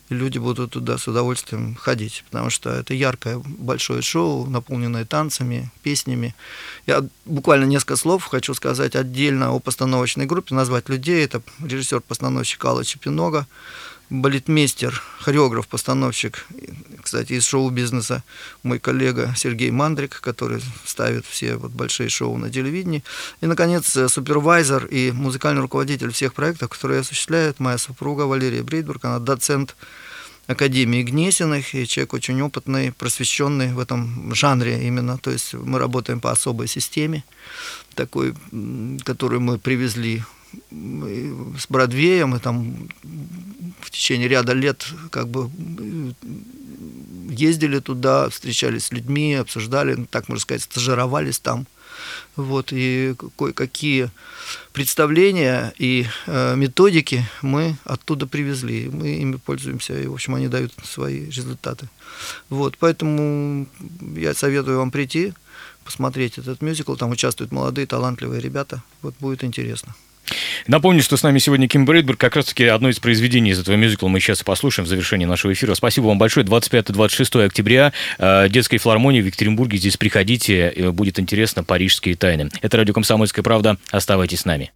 и 0.08 0.14
люди 0.14 0.38
будут 0.38 0.70
туда 0.70 0.96
с 0.96 1.08
удовольствием 1.08 1.74
ходить, 1.74 2.24
потому 2.30 2.48
что 2.48 2.70
это 2.70 2.94
яркое 2.94 3.42
большое 3.44 4.02
шоу, 4.02 4.46
наполненное 4.46 5.04
танцами, 5.04 5.68
песнями. 5.82 6.32
Я 6.86 7.04
буквально 7.24 7.64
несколько 7.64 7.96
слов 7.96 8.24
хочу 8.24 8.54
сказать 8.54 8.94
отдельно 8.94 9.50
о 9.50 9.58
постановочной 9.58 10.26
группе, 10.26 10.54
назвать 10.54 10.88
людей. 10.88 11.24
Это 11.24 11.42
режиссер-постановщик 11.58 12.64
Алла 12.64 12.84
Чепинога, 12.84 13.48
балетмейстер, 14.10 15.00
хореограф, 15.20 15.68
постановщик, 15.68 16.46
кстати, 17.00 17.34
из 17.34 17.46
шоу-бизнеса, 17.46 18.22
мой 18.62 18.78
коллега 18.78 19.32
Сергей 19.36 19.70
Мандрик, 19.70 20.20
который 20.20 20.60
ставит 20.84 21.24
все 21.24 21.56
вот 21.56 21.70
большие 21.70 22.08
шоу 22.08 22.36
на 22.36 22.50
телевидении. 22.50 23.04
И, 23.40 23.46
наконец, 23.46 23.96
э, 23.96 24.08
супервайзер 24.08 24.86
и 24.86 25.12
музыкальный 25.12 25.62
руководитель 25.62 26.12
всех 26.12 26.34
проектов, 26.34 26.70
которые 26.70 27.00
осуществляет 27.00 27.60
моя 27.60 27.78
супруга 27.78 28.22
Валерия 28.22 28.62
Брейдбург, 28.62 29.04
она 29.04 29.20
доцент 29.20 29.76
Академии 30.48 31.04
Гнесиных, 31.04 31.74
и 31.76 31.86
человек 31.86 32.12
очень 32.12 32.42
опытный, 32.42 32.90
просвещенный 32.90 33.72
в 33.72 33.78
этом 33.78 34.34
жанре 34.34 34.84
именно. 34.84 35.16
То 35.18 35.30
есть 35.30 35.54
мы 35.54 35.78
работаем 35.78 36.20
по 36.20 36.32
особой 36.32 36.66
системе, 36.66 37.22
такой, 37.94 38.34
которую 39.04 39.40
мы 39.40 39.58
привезли 39.58 40.24
с 40.70 41.66
Бродвеем, 41.68 42.34
и 42.34 42.38
там 42.38 42.88
в 43.80 43.90
течение 43.90 44.28
ряда 44.28 44.52
лет 44.52 44.86
как 45.10 45.28
бы 45.28 45.50
ездили 47.28 47.78
туда, 47.78 48.28
встречались 48.28 48.86
с 48.86 48.92
людьми, 48.92 49.34
обсуждали, 49.34 49.94
ну, 49.94 50.06
так 50.06 50.28
можно 50.28 50.42
сказать, 50.42 50.62
стажировались 50.62 51.38
там. 51.38 51.66
Вот, 52.36 52.72
и 52.72 53.14
кое-какие 53.36 54.10
представления 54.72 55.72
и 55.78 56.06
э, 56.26 56.56
методики 56.56 57.24
мы 57.42 57.76
оттуда 57.84 58.26
привезли. 58.26 58.88
Мы 58.88 59.16
ими 59.16 59.36
пользуемся, 59.36 60.00
и, 60.00 60.06
в 60.06 60.14
общем, 60.14 60.34
они 60.34 60.48
дают 60.48 60.72
свои 60.82 61.26
результаты. 61.26 61.88
Вот, 62.48 62.76
поэтому 62.78 63.66
я 64.16 64.34
советую 64.34 64.78
вам 64.78 64.90
прийти, 64.90 65.34
посмотреть 65.84 66.38
этот 66.38 66.62
мюзикл. 66.62 66.94
Там 66.94 67.10
участвуют 67.10 67.52
молодые, 67.52 67.86
талантливые 67.86 68.40
ребята. 68.40 68.82
Вот 69.02 69.14
будет 69.20 69.44
интересно. 69.44 69.94
Напомню, 70.66 71.02
что 71.02 71.16
с 71.16 71.22
нами 71.22 71.38
сегодня 71.38 71.68
Ким 71.68 71.84
Брейдберг, 71.84 72.18
как 72.18 72.36
раз-таки 72.36 72.64
одно 72.64 72.88
из 72.88 72.98
произведений 72.98 73.50
из 73.50 73.60
этого 73.60 73.76
мюзикла 73.76 74.08
мы 74.08 74.20
сейчас 74.20 74.42
и 74.42 74.44
послушаем 74.44 74.86
в 74.86 74.88
завершении 74.88 75.26
нашего 75.26 75.52
эфира. 75.52 75.74
Спасибо 75.74 76.06
вам 76.06 76.18
большое. 76.18 76.46
25-26 76.46 77.44
октября 77.44 77.92
э, 78.18 78.48
детской 78.48 78.78
филармонии 78.78 79.20
в 79.20 79.26
Екатеринбурге. 79.26 79.78
Здесь 79.78 79.96
приходите, 79.96 80.90
будет 80.92 81.18
интересно 81.18 81.64
«Парижские 81.64 82.16
тайны». 82.16 82.50
Это 82.62 82.76
радио 82.76 82.94
«Комсомольская 82.94 83.42
правда». 83.42 83.76
Оставайтесь 83.90 84.40
с 84.40 84.44
нами. 84.44 84.70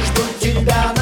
ждут 0.00 0.38
тебя 0.40 0.93